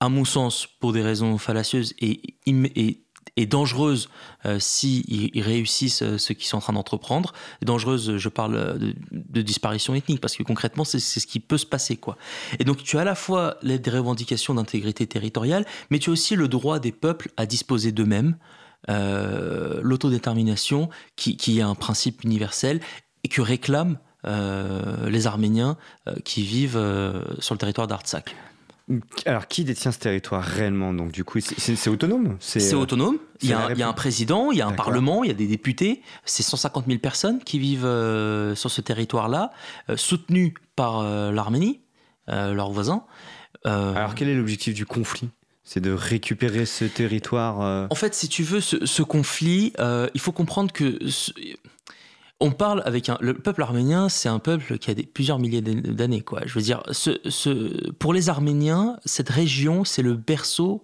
[0.00, 3.00] à mon sens pour des raisons fallacieuses et, et,
[3.36, 4.08] et dangereuses
[4.46, 7.32] euh, si réussissent euh, ce qu'ils sont en train d'entreprendre.
[7.62, 11.66] Dangereuse, je parle euh, de, disparition ethnique parce que concrètement c'est ce qui peut se
[11.66, 12.16] passer quoi.
[12.58, 16.36] Et donc tu as à la fois les revendications d'intégrité territoriale, mais tu as aussi
[16.36, 18.36] le droit des peuples à disposer d'eux-mêmes,
[18.88, 22.80] l'autodétermination qui, est un principe universel
[23.24, 25.76] et que réclament les Arméniens
[26.24, 26.80] qui vivent
[27.38, 28.34] sur le territoire d'Artsakh.
[29.26, 32.36] Alors qui détient ce territoire réellement Donc du coup, c'est- autonome?
[32.40, 33.18] C'est euh, autonome.
[33.42, 33.96] Il y, a un, il y a un République.
[33.96, 36.02] président, il y a un parlement, il y a des députés.
[36.24, 39.52] C'est 150 000 personnes qui vivent euh, sur ce territoire-là,
[39.88, 41.80] euh, soutenues par euh, l'Arménie,
[42.28, 43.04] leurs voisins.
[43.64, 45.28] Alors quel est l'objectif du conflit?
[45.64, 49.72] C'est de récupérer ce territoire En fait, si tu veux, ce, ce conflit,
[50.14, 51.32] il faut comprendre que ce-
[52.40, 55.60] on parle avec un, le peuple arménien, c'est un peuple qui a des, plusieurs milliers
[55.60, 56.40] d'an- d'années, quoi.
[56.46, 56.82] Je veux dire,
[57.98, 60.82] pour les Arméniens, cette région, c'est le berceau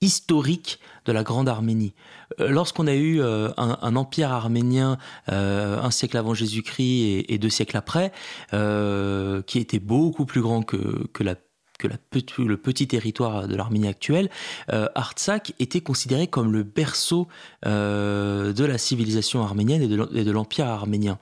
[0.00, 1.94] historique de la Grande Arménie.
[2.40, 4.98] Euh, Lorsqu'on a eu euh, un, empire arménien
[5.30, 8.12] euh, un siècle avant Jésus-Christ et, deux siècles après,
[8.50, 11.36] qui était beaucoup plus grand que, que la
[11.82, 11.96] que la
[12.38, 14.30] le petit territoire de l'Arménie actuelle,
[14.72, 17.26] euh, Artsakh était considéré comme le berceau
[17.66, 21.18] euh, de la civilisation arménienne et de l'empire arménien.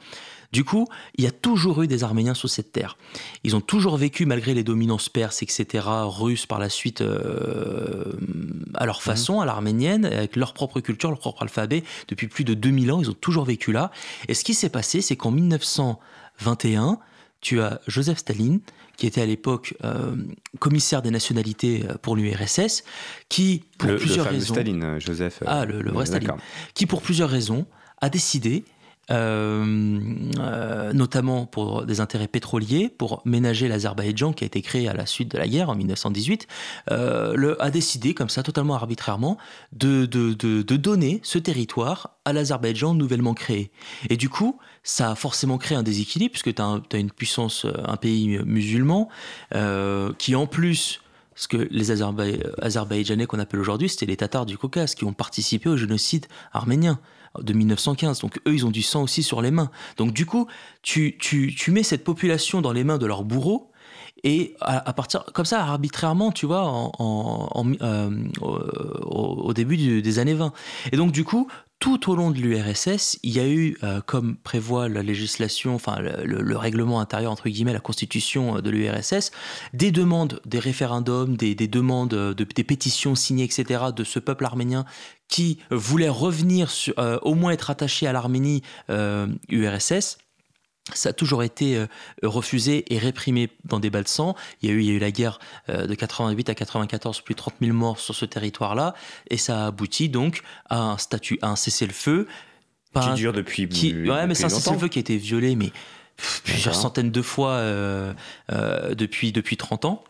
[0.53, 2.97] Du coup, il y a toujours eu des Arméniens sur cette terre.
[3.45, 8.13] Ils ont toujours vécu, malgré les dominances perses, etc., russes par la suite, euh,
[8.75, 11.85] à leur façon, à l'arménienne, avec leur propre culture, leur propre alphabet.
[12.09, 13.93] Depuis plus de 2000 ans, ils ont toujours vécu là.
[14.27, 16.99] Et ce qui s'est passé, c'est qu'en 1921,
[17.41, 18.61] tu as Joseph Staline,
[18.97, 20.15] qui était à l'époque euh,
[20.59, 22.85] commissaire des nationalités euh, pour l'URSS,
[23.29, 25.43] qui, pour le, le plusieurs fameux raisons, Staline, euh, Joseph.
[25.47, 26.33] Ah, le- le vrai Staline.
[26.75, 27.67] qui pour plusieurs raisons
[28.03, 28.65] a décidé,
[30.93, 35.31] notamment pour des intérêts pétroliers, pour ménager l'Azerbaïdjan qui a été créé à la suite
[35.31, 36.47] de la guerre en 1918,
[36.91, 39.37] euh, a décidé comme ça totalement arbitrairement
[39.73, 40.07] de,
[40.77, 43.71] donner ce territoire à l'Azerbaïdjan nouvellement créé.
[44.09, 47.73] Et du coup, ça a forcément créé un déséquilibre puisque tu as, une puissance, euh,
[47.85, 49.09] un pays musulman
[49.55, 51.01] euh, qui en plus
[51.35, 55.13] ce que les Azerbaï- Azerbaïdjanais qu'on appelle aujourd'hui, c'était les Tatars du Caucase qui ont
[55.13, 56.99] participé au génocide arménien
[57.39, 58.21] de 1915.
[58.21, 59.71] Donc eux, ils ont du sang aussi sur les mains.
[59.97, 60.47] Donc du coup,
[60.83, 63.71] tu, tu, tu mets cette population dans les mains de leurs bourreaux
[64.23, 68.11] et à, partir comme ça arbitrairement, tu vois, euh,
[68.41, 70.53] au, début des années 20.
[70.93, 74.37] Et donc du coup, tout au long de l'URSS, il y a eu, euh, comme
[74.37, 78.69] prévoit la législation, enfin le, le- le règlement intérieur entre guillemets, la constitution euh, de
[78.69, 79.31] l'URSS,
[79.73, 83.85] des demandes, des référendums, des, des demandes, de, des pétitions signées, etc.
[83.97, 84.85] de ce peuple arménien
[85.31, 90.19] qui voulaient revenir, sur, euh, au moins être attachés à l'Arménie euh, URSS,
[90.93, 91.87] ça a toujours été euh,
[92.25, 94.35] refusé et réprimé dans des bas de sang.
[94.61, 97.21] Il y a eu, il y a eu la guerre euh, de 88 à 94,
[97.21, 98.95] plus de 30 000 morts sur ce territoire-là,
[99.29, 102.27] et ça a abouti donc à un statut, à un cessez-le-feu.
[102.93, 103.69] Qui un- dure depuis.
[103.69, 105.71] qui, ouais, mais c'est un cessez-le-feu qui a été violé, mais
[106.17, 108.13] pff, plusieurs centaines de fois euh,
[108.51, 110.03] euh, depuis, depuis 30 ans.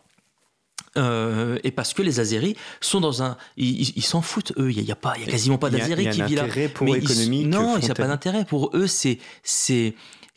[0.97, 3.37] Euh, et parce que les Azéris sont dans un.
[3.57, 4.71] Ils s'en foutent, eux.
[4.71, 6.23] Il n'y a, a pas- il y a quasiment pas d'Azéris il y a qui
[6.23, 6.69] vivent là.
[6.73, 8.43] pour Mais ils- non, il n'y a pas d'intérêt.
[8.45, 9.17] Pour eux, c'est.
[9.43, 9.93] c'est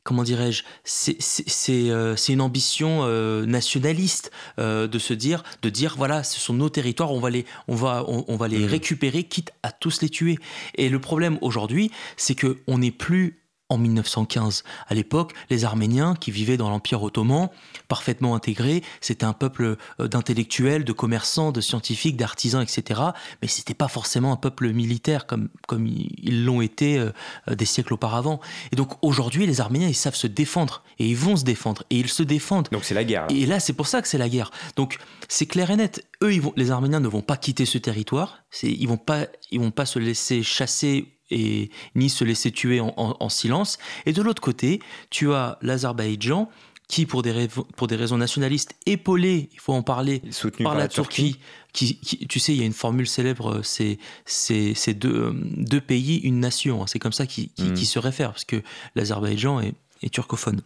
[0.06, 6.22] Comment dirais-je C'est euh, une ambition euh, nationaliste euh, de se dire, de dire voilà,
[6.22, 8.66] ce sont nos territoires, on va les, on va, on, on va les Mhm.
[8.66, 10.38] récupérer, quitte à tous les tuer.
[10.76, 13.38] Et le problème aujourd'hui, c'est que on n'est plus
[13.74, 14.64] en 1915.
[14.88, 17.48] À l'époque, les Arméniens qui vivaient dans l'Empire ottoman,
[17.88, 23.00] parfaitement intégrés, c'était un peuple euh, d'intellectuels, de commerçants, de scientifiques, d'artisans, etc.
[23.42, 27.10] Mais c'était pas forcément un peuple militaire comme, comme ils l'ont été euh,
[27.48, 28.40] euh, des siècles auparavant.
[28.72, 30.82] Et donc aujourd'hui, les Arméniens, ils savent se défendre.
[30.98, 31.82] Et ils vont se défendre.
[31.90, 32.68] Et ils se défendent.
[32.70, 33.26] Donc c'est la guerre.
[33.30, 34.50] Et là, c'est pour ça que c'est la guerre.
[34.76, 34.98] Donc,
[35.28, 36.04] c'est clair et net.
[36.22, 38.44] Eux, ils vont, les Arméniens ne vont pas quitter ce territoire.
[38.62, 42.92] Ils vont pas, ils vont pas se laisser chasser et ni se laisser tuer en,
[42.96, 43.78] en- en silence.
[44.06, 46.50] Et de l'autre côté, tu as l'Azerbaïdjan
[46.86, 50.20] qui, pour des, raisons- pour des raisons nationalistes, épaulé, il faut en parler,
[50.64, 51.38] par la Turquie,
[51.72, 56.40] qui, qui- tu sais, il y a une formule célèbre, c'est deux, deux pays, une
[56.40, 56.82] nation.
[56.82, 56.86] hein.
[56.86, 57.72] C'est comme ça Mhm.
[57.74, 58.62] qu'ils se réfèrent, parce que
[58.96, 60.60] l'Azerbaïdjan est, est turcophone.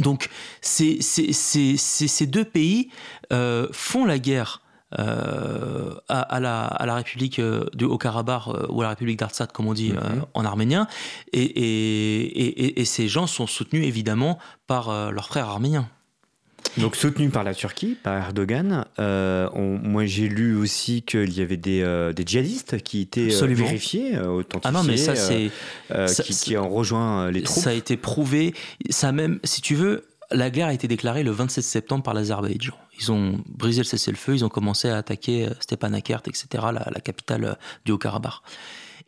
[0.00, 0.28] Donc,
[0.60, 0.98] ces
[2.26, 2.90] deux pays
[3.32, 4.62] euh, font la guerre
[4.98, 9.18] euh, à, à la, à la République euh, du Haut-Karabakh euh, ou à la République
[9.18, 10.24] d'Artsakh, comme on dit Mhm.
[10.34, 10.86] en arménien,
[11.32, 15.88] et, et, et- et- et ces gens sont soutenus évidemment par leurs frères arméniens.
[16.78, 18.84] Donc soutenu par la Turquie, par Erdogan.
[18.98, 23.32] Euh, on- moi j'ai lu aussi qu'il y avait des, euh, des djihadistes qui étaient
[23.34, 25.50] euh, vérifiés, authentifiés, Ah non, mais ça, c'est.
[26.24, 27.62] qui, qui ont rejoint les troupes.
[27.62, 28.52] Ça a été prouvé.
[28.90, 32.74] Ça même, si tu veux, la guerre a été déclarée le 27 septembre par l'Azerbaïdjan.
[32.98, 37.44] Ils ont brisé le cessez-le-feu, ils ont commencé à attaquer euh, Stepanakert, etc., la, capitale
[37.44, 37.54] euh,
[37.84, 38.40] du Haut-Karabakh.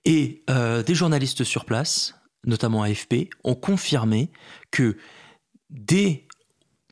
[0.04, 2.14] Et euh, des journalistes sur place,
[2.44, 4.30] notamment AFP, ont confirmé
[4.70, 4.96] que
[5.70, 6.26] dès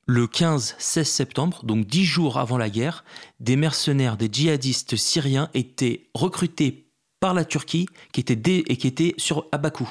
[0.07, 3.05] le 15-16 septembre, donc dix jours avant la guerre,
[3.41, 8.87] des mercenaires, des djihadistes syriens étaient recrutés par la Turquie qui étaient dé- et qui
[8.87, 9.89] étaient sur à Bakou,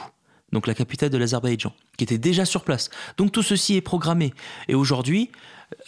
[0.51, 2.89] donc la capitale de l'Azerbaïdjan, qui étaient déjà sur place.
[3.17, 4.33] Donc tout ceci est programmé.
[4.67, 5.31] Et aujourd'hui,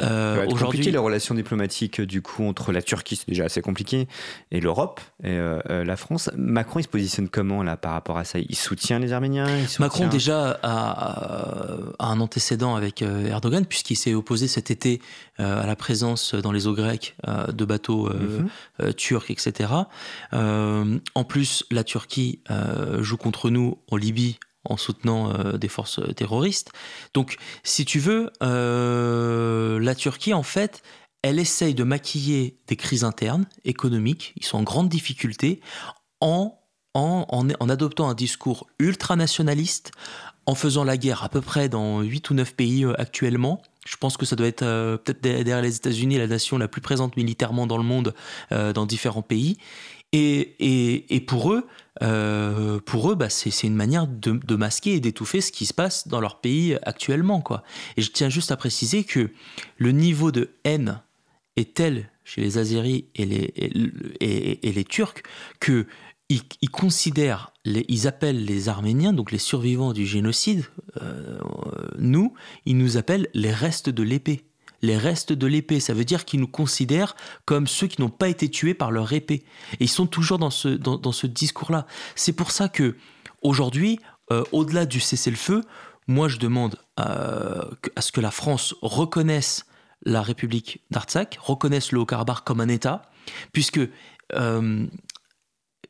[0.01, 4.07] euh, aujourd'hui, les relations diplomatiques du coup entre la Turquie, c'est déjà assez compliqué,
[4.51, 6.31] et l'Europe et euh, euh, la France.
[6.35, 8.39] Macron il se positionne comment là par rapport à ça?
[8.39, 9.47] Il soutient les Arméniens?
[9.47, 14.71] Il soutient- Macron déjà a, a un antécédent avec euh, Erdogan puisqu'il s'est opposé cet
[14.71, 14.99] été
[15.39, 18.49] euh, à la présence dans les eaux grecques euh, de bateaux euh, Mhm.
[18.81, 19.71] euh, turcs, etc.
[20.33, 24.39] Euh, en plus, la Turquie euh, joue contre nous en Libye
[24.69, 26.71] en soutenant euh, des forces terroristes.
[27.13, 30.83] Donc, si tu veux, euh, la Turquie, en fait,
[31.21, 35.61] elle essaye de maquiller des crises internes, économiques, ils sont en grande difficulté,
[36.21, 36.57] en,
[36.93, 39.91] en, adoptant un discours ultranationaliste,
[40.47, 43.61] en faisant la guerre à peu près dans 8 ou 9 pays euh, actuellement.
[43.85, 46.81] Je pense que ça doit être euh, peut-être derrière les États-Unis la nation la plus
[46.81, 48.13] présente militairement dans le monde,
[48.51, 49.57] euh, dans différents pays.
[50.13, 51.67] Et, pour eux,
[52.01, 56.07] euh, pour eux, bah, c'est une manière de, masquer et d'étouffer ce qui se passe
[56.07, 57.63] dans leur pays actuellement, quoi.
[57.97, 59.31] Et je tiens juste à préciser que
[59.77, 61.01] le niveau de haine
[61.55, 65.23] est tel chez les Azéris et les, Turcs
[65.59, 65.87] que
[66.29, 70.65] ils, ils considèrent, les, ils appellent les Arméniens, donc les survivants du génocide,
[71.01, 71.39] euh,
[71.97, 72.33] nous,
[72.65, 74.43] ils nous appellent les restes de l'épée.
[74.81, 77.15] Les restes de l'épée, ça veut dire qu'ils nous considèrent
[77.45, 79.43] comme ceux qui n'ont pas été tués par leur épée.
[79.73, 81.87] Et ils sont toujours dans ce, dans, ce discours-là.
[82.15, 82.95] C'est pour ça que
[83.41, 83.99] aujourd'hui,
[84.31, 85.63] euh, au-delà du cessez-le-feu,
[86.07, 87.63] moi je demande euh,
[87.95, 89.65] à ce que la France reconnaisse
[90.03, 93.09] la République d'Artsakh, reconnaisse le Haut-Karabakh comme un État,
[93.51, 93.79] puisque
[94.33, 94.85] euh,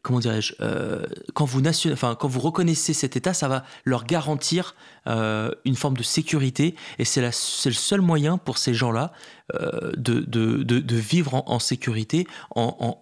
[0.07, 4.05] comment dirais-je, euh, quand, vous nation- enfin, quand vous reconnaissez cet État, ça va leur
[4.05, 4.73] garantir
[5.07, 7.27] euh, une forme de sécurité, et c'est la-
[7.69, 9.11] le seul moyen pour ces gens-là
[9.55, 12.97] euh, de, de, de- de vivre en, en sécurité en, en,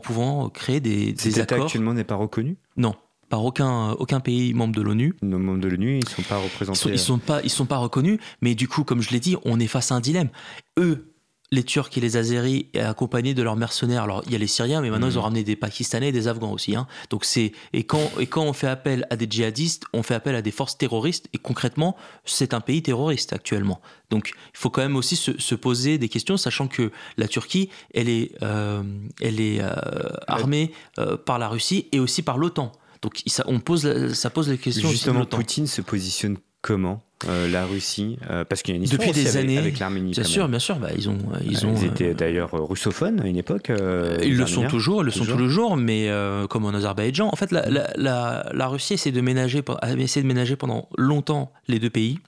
[0.00, 1.66] pouvant créer des, Cet des État accords.
[1.66, 2.56] actuellement n'est pas reconnu?
[2.76, 2.94] Non,
[3.28, 5.14] par aucun, aucun pays membre de l'ONU.
[5.22, 6.78] Nos membres de l'ONU, ils ne sont pas Ils représentés.
[6.78, 9.36] sont, ils sont pas, ils sont pas reconnus, mais du coup, comme je l'ai dit,
[9.44, 10.30] on est face à un dilemme.
[10.78, 11.09] Eux,
[11.52, 14.04] les Turcs et les Azeris accompagnés de leurs mercenaires.
[14.04, 15.12] Alors il y a les Syriens, mais maintenant Mhm.
[15.14, 16.76] ils ont ramené des Pakistanais et des Afghans aussi.
[16.76, 16.86] hein.
[17.10, 20.34] Donc c'est et quand et quand on fait appel à des djihadistes, on fait appel
[20.36, 21.28] à des forces terroristes.
[21.32, 23.80] Et concrètement, c'est un pays terroriste actuellement.
[24.10, 27.68] Donc il faut quand même aussi se, se poser des questions, sachant que la Turquie,
[27.94, 28.82] elle est euh,
[29.20, 29.72] elle est euh,
[30.28, 32.70] armée euh, par la Russie et aussi par l'OTAN.
[33.02, 35.24] Donc ça, on pose ça pose les questions Justement.
[35.24, 39.12] Poutine se positionne comment euh, La Russie euh, Parce qu'il y a une histoire Depuis
[39.12, 40.12] des avec, années, avec l'Arménie.
[40.12, 40.76] Bien sûr, bien sûr.
[40.76, 43.70] Bah, ils ont ils ont Ils euh, étaient d'ailleurs russophones à une époque.
[44.22, 45.36] Ils le sont toujours, ils le sont Toujours.
[45.36, 46.10] tous les jours, mais
[46.48, 47.28] comme en Azerbaïdjan.
[47.32, 50.88] En fait, la, la, la, la Russie essaie de ménager, a essayé de ménager pendant
[50.96, 52.18] longtemps les deux pays.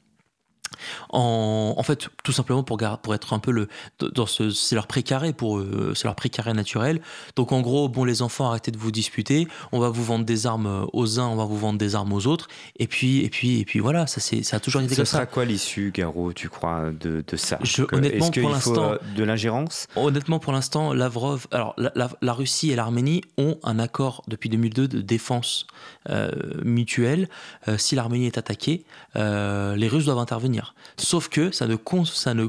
[1.10, 3.68] En, en fait, tout simplement pour, pour être un peu le.
[4.00, 7.00] Dans ce, c'est leur précaré pour eux, c'est leur précaré naturel.
[7.36, 9.46] Donc en gros, bon, les enfants, arrêtez de vous disputer.
[9.72, 12.26] On va vous vendre des armes aux uns, on va vous vendre des armes aux
[12.26, 12.48] autres.
[12.78, 15.06] Et puis, et puis, et puis voilà, ça, c'est, ça a toujours été Ce comme
[15.06, 15.26] sera ça.
[15.26, 17.58] quoi l'issue, Garo, tu crois, de, de ça?
[17.62, 19.86] Je- honnêtement, pour l'instant- de l'ingérence?
[19.96, 24.48] Honnêtement, pour l'instant, Lavrov, alors la, la- la Russie et l'Arménie ont un accord depuis
[24.48, 25.66] 2002 de défense
[26.10, 26.30] euh,
[26.64, 27.28] mutuelle.
[27.68, 28.84] Euh, si l'Arménie est attaquée,
[29.16, 30.61] euh, les Russes doivent intervenir.
[30.96, 32.48] Sauf que ça ne, ça ne,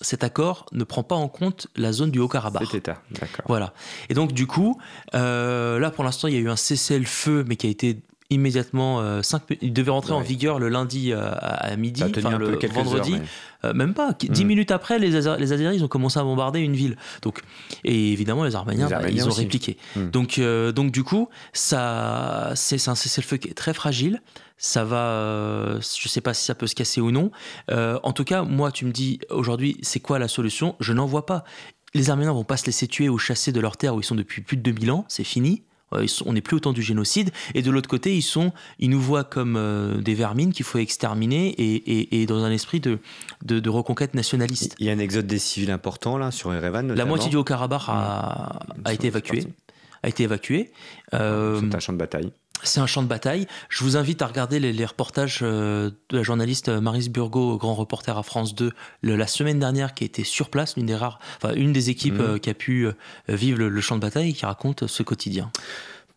[0.00, 2.64] cet accord ne prend pas en compte la zone du Haut-Karabakh.
[2.66, 3.44] Cet état, d'accord.
[3.48, 3.72] Voilà.
[4.08, 4.78] Et donc, du coup,
[5.14, 9.00] euh, là, pour l'instant, il y a eu un cessez-le-feu, mais qui a été immédiatement.
[9.00, 9.20] euh,
[9.60, 13.14] il devait rentrer en vigueur le lundi euh, à, midi, enfin le vendredi.
[13.14, 13.20] heures,
[13.62, 14.12] mais- même pas.
[14.18, 14.48] Dix Mm.
[14.48, 16.96] minutes après, les, les ont commencé à bombarder une ville.
[17.22, 17.40] Donc,
[17.84, 19.78] et évidemment, les Arméniens, Les bah, ils ont répliqué.
[19.96, 20.10] Mm.
[20.10, 20.40] Donc,
[20.74, 24.20] donc, du coup, ça, c'est un cessez-le-feu qui est très fragile.
[24.64, 27.30] Ça va, euh, je sais pas si ça peut se casser ou non.
[27.70, 30.74] Euh, en tout cas, moi, tu me dis aujourd'hui, c'est quoi la solution?
[30.80, 31.44] Je n'en vois pas.
[31.92, 34.14] Les Arméniens vont pas se laisser tuer ou chasser de leur terre où ils sont
[34.14, 35.04] depuis plus de 2000 ans.
[35.08, 35.64] C'est fini.
[35.92, 37.30] Euh, sont- on n'est plus au temps du génocide.
[37.54, 40.78] Et de l'autre côté, ils, sont, ils nous voient comme euh, des vermines qu'il faut
[40.78, 43.00] exterminer et, et- et dans un esprit de,
[43.44, 44.76] de, de reconquête nationaliste.
[44.78, 46.90] Il y a un exode des civils important là sur Erevan.
[46.94, 49.42] La moitié du Haut-Karabakh a, a été évacuée.
[49.42, 49.54] partis.
[50.02, 50.72] A été évacuée.
[51.12, 52.32] Euh, C'est un champ de bataille.
[52.62, 53.46] C'est un champ de bataille.
[53.68, 57.74] Je vous invite à regarder les, les reportages euh, de la journaliste Marise Burgot, grand
[57.74, 61.18] reporter à France 2, le- la semaine dernière, qui était sur place, l'une des rares,
[61.36, 62.20] enfin une des équipes Mhm.
[62.20, 62.92] euh, qui a pu euh,
[63.28, 65.50] vivre le, le champ de bataille et qui raconte ce quotidien.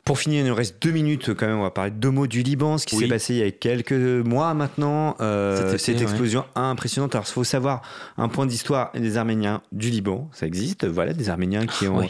[0.08, 1.58] Pour finir, il nous reste deux minutes quand même.
[1.60, 3.04] On va parler de deux mots du Liban, ce qui Oui.
[3.04, 5.18] s'est passé il y a quelques mois maintenant.
[5.20, 6.04] Euh, cette ouais.
[6.04, 7.14] explosion impressionnante.
[7.14, 7.82] Alors, il faut savoir
[8.18, 10.30] un point d'histoire des Arméniens du Liban.
[10.32, 10.86] Ça existe.
[10.88, 11.98] Voilà, des Arméniens qui ont.
[11.98, 12.06] Oui.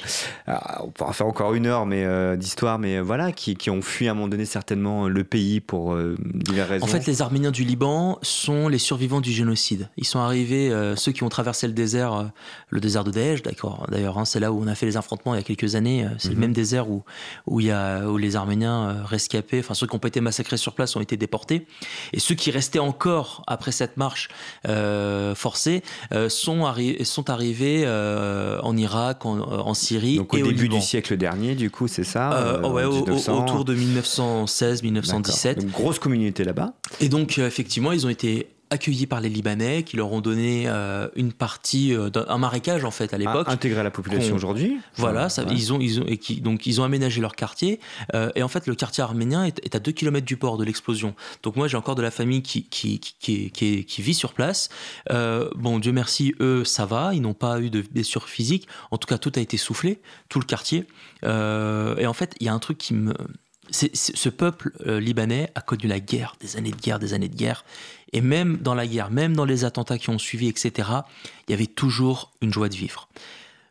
[0.45, 3.71] Ah, on pourra faire encore une heure mais euh, d'histoire, mais euh, voilà, qui, qui
[3.71, 6.85] ont fui à un moment donné certainement le pays pour euh, diverses raisons.
[6.85, 9.89] En fait, les Arméniens du Liban sont les survivants du génocide.
[9.97, 12.23] Ils sont arrivés, euh, ceux qui ont traversé le désert, euh,
[12.69, 13.87] le désert de Daesh, d'accord.
[13.91, 16.05] D'ailleurs, hein, c'est là où on a fait les affrontements il y a quelques années.
[16.05, 16.35] euh, C'est Mhm.
[16.35, 17.03] le même désert où
[17.47, 20.21] où il y a où les Arméniens euh, rescapés, enfin ceux qui n'ont pas été
[20.21, 21.65] massacrés sur place, ont été déportés.
[22.13, 24.29] Et ceux qui restaient encore après cette marche
[24.67, 25.83] euh, forcée
[26.13, 30.47] euh, sont arri- sont arrivés euh, en Irak, en, en Syrie Donc au et au
[30.47, 30.75] début Liban.
[30.77, 33.43] du siècle dernier, du coup, c'est ça Euh, euh, ouais, en au- au- 1900.
[33.45, 35.47] autour de 1916-1917.
[35.55, 35.63] D'accord.
[35.63, 36.73] Une grosse communauté là-bas.
[36.99, 40.65] Et donc, euh, effectivement, ils ont été accueillis par les Libanais qui leur ont donné
[40.67, 43.45] euh, une partie, euh, un marécage en fait à l'époque.
[43.49, 44.77] Ah, Intégré à la population aujourd'hui.
[44.95, 45.53] Voilà, ça, Ouais.
[45.53, 47.79] ils ont, ils ont, et qui, donc ils ont aménagé leur quartier.
[48.13, 50.63] euh, et en fait, le quartier arménien est, est à 2 km du port de
[50.63, 51.15] l'explosion.
[51.43, 54.69] Donc moi, j'ai encore de la famille qui, qui, qui, qui, qui- vit sur place.
[55.09, 57.13] Bon, Dieu merci, eux, ça va.
[57.13, 58.67] Ils n'ont pas eu de blessures physiques.
[58.91, 59.99] En tout cas, tout a été soufflé,
[60.29, 60.85] tout le quartier.
[61.23, 63.13] Et en fait, il y a un truc qui me...
[63.71, 67.35] ce peuple euh, libanais a connu la guerre, des années de guerre, des années de
[67.35, 67.65] guerre.
[68.13, 70.89] Et même dans la guerre, même dans les attentats qui ont suivi, etc.,
[71.47, 73.09] il y avait toujours une joie de vivre.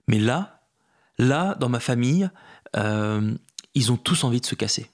[0.08, 0.60] Mais là,
[1.18, 2.28] là, dans ma famille,
[2.76, 3.32] euh,
[3.74, 4.86] ils ont tous envie de se casser.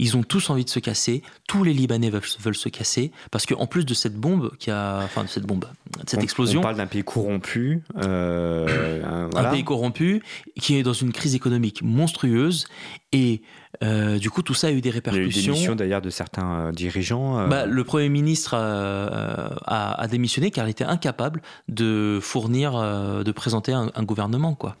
[0.00, 1.22] Ils ont tous envie de se casser.
[1.48, 5.00] Tous les Libanais veulent, veulent se casser parce qu'en plus de cette bombe qui a,
[5.02, 5.64] enfin de cette bombe,
[6.04, 7.82] de cette On- explosion, On parle d'un pays corrompu.
[7.96, 9.48] euh, un- voilà.
[9.48, 10.22] un pays corrompu
[10.60, 12.66] qui est dans une crise économique monstrueuse
[13.12, 13.40] et
[13.82, 15.74] euh, du coup tout ça a eu des Il y a eu répercussions.
[15.74, 17.38] d'ailleurs de certains euh, dirigeants.
[17.38, 23.32] euh, Bah, le Premier ministre a, a démissionné car il était incapable de fournir, de
[23.32, 24.76] présenter un, un gouvernement quoi,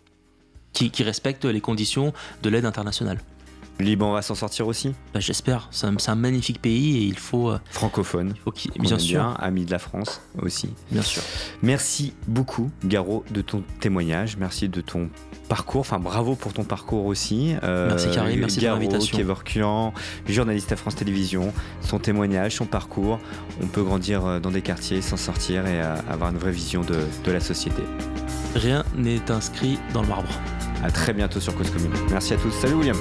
[0.72, 2.12] qui, qui respecte les conditions
[2.42, 3.18] de l'aide internationale.
[3.80, 4.92] Le Liban va s'en sortir aussi?
[5.14, 5.68] Bah, J'espère.
[5.70, 8.32] C'est un, magnifique pays et il faut, Francophone.
[8.34, 10.70] il faut bien aime sûr, bien, ami de la France aussi.
[10.90, 11.22] bien sûr.
[11.62, 14.36] Merci beaucoup, Garo, de ton témoignage.
[14.36, 15.08] Merci de ton
[15.48, 15.80] parcours.
[15.80, 17.54] Enfin, bravo pour ton parcours aussi.
[17.64, 18.40] Euh, Merci, Karim.
[18.40, 19.18] Merci Garo, l'invitation.
[19.18, 19.92] Kevorkian,
[20.28, 21.52] journaliste à France Télévisions.
[21.80, 23.18] Son témoignage, son parcours.
[23.62, 26.82] On peut grandir euh, dans des quartiers, s'en sortir et euh, avoir une vraie vision
[26.82, 27.82] de, de la société.
[28.54, 30.28] Rien n'est inscrit dans le marbre.
[30.84, 31.92] À très bientôt sur Cause Commune.
[32.10, 32.52] Merci à tous.
[32.52, 32.96] Salut, William.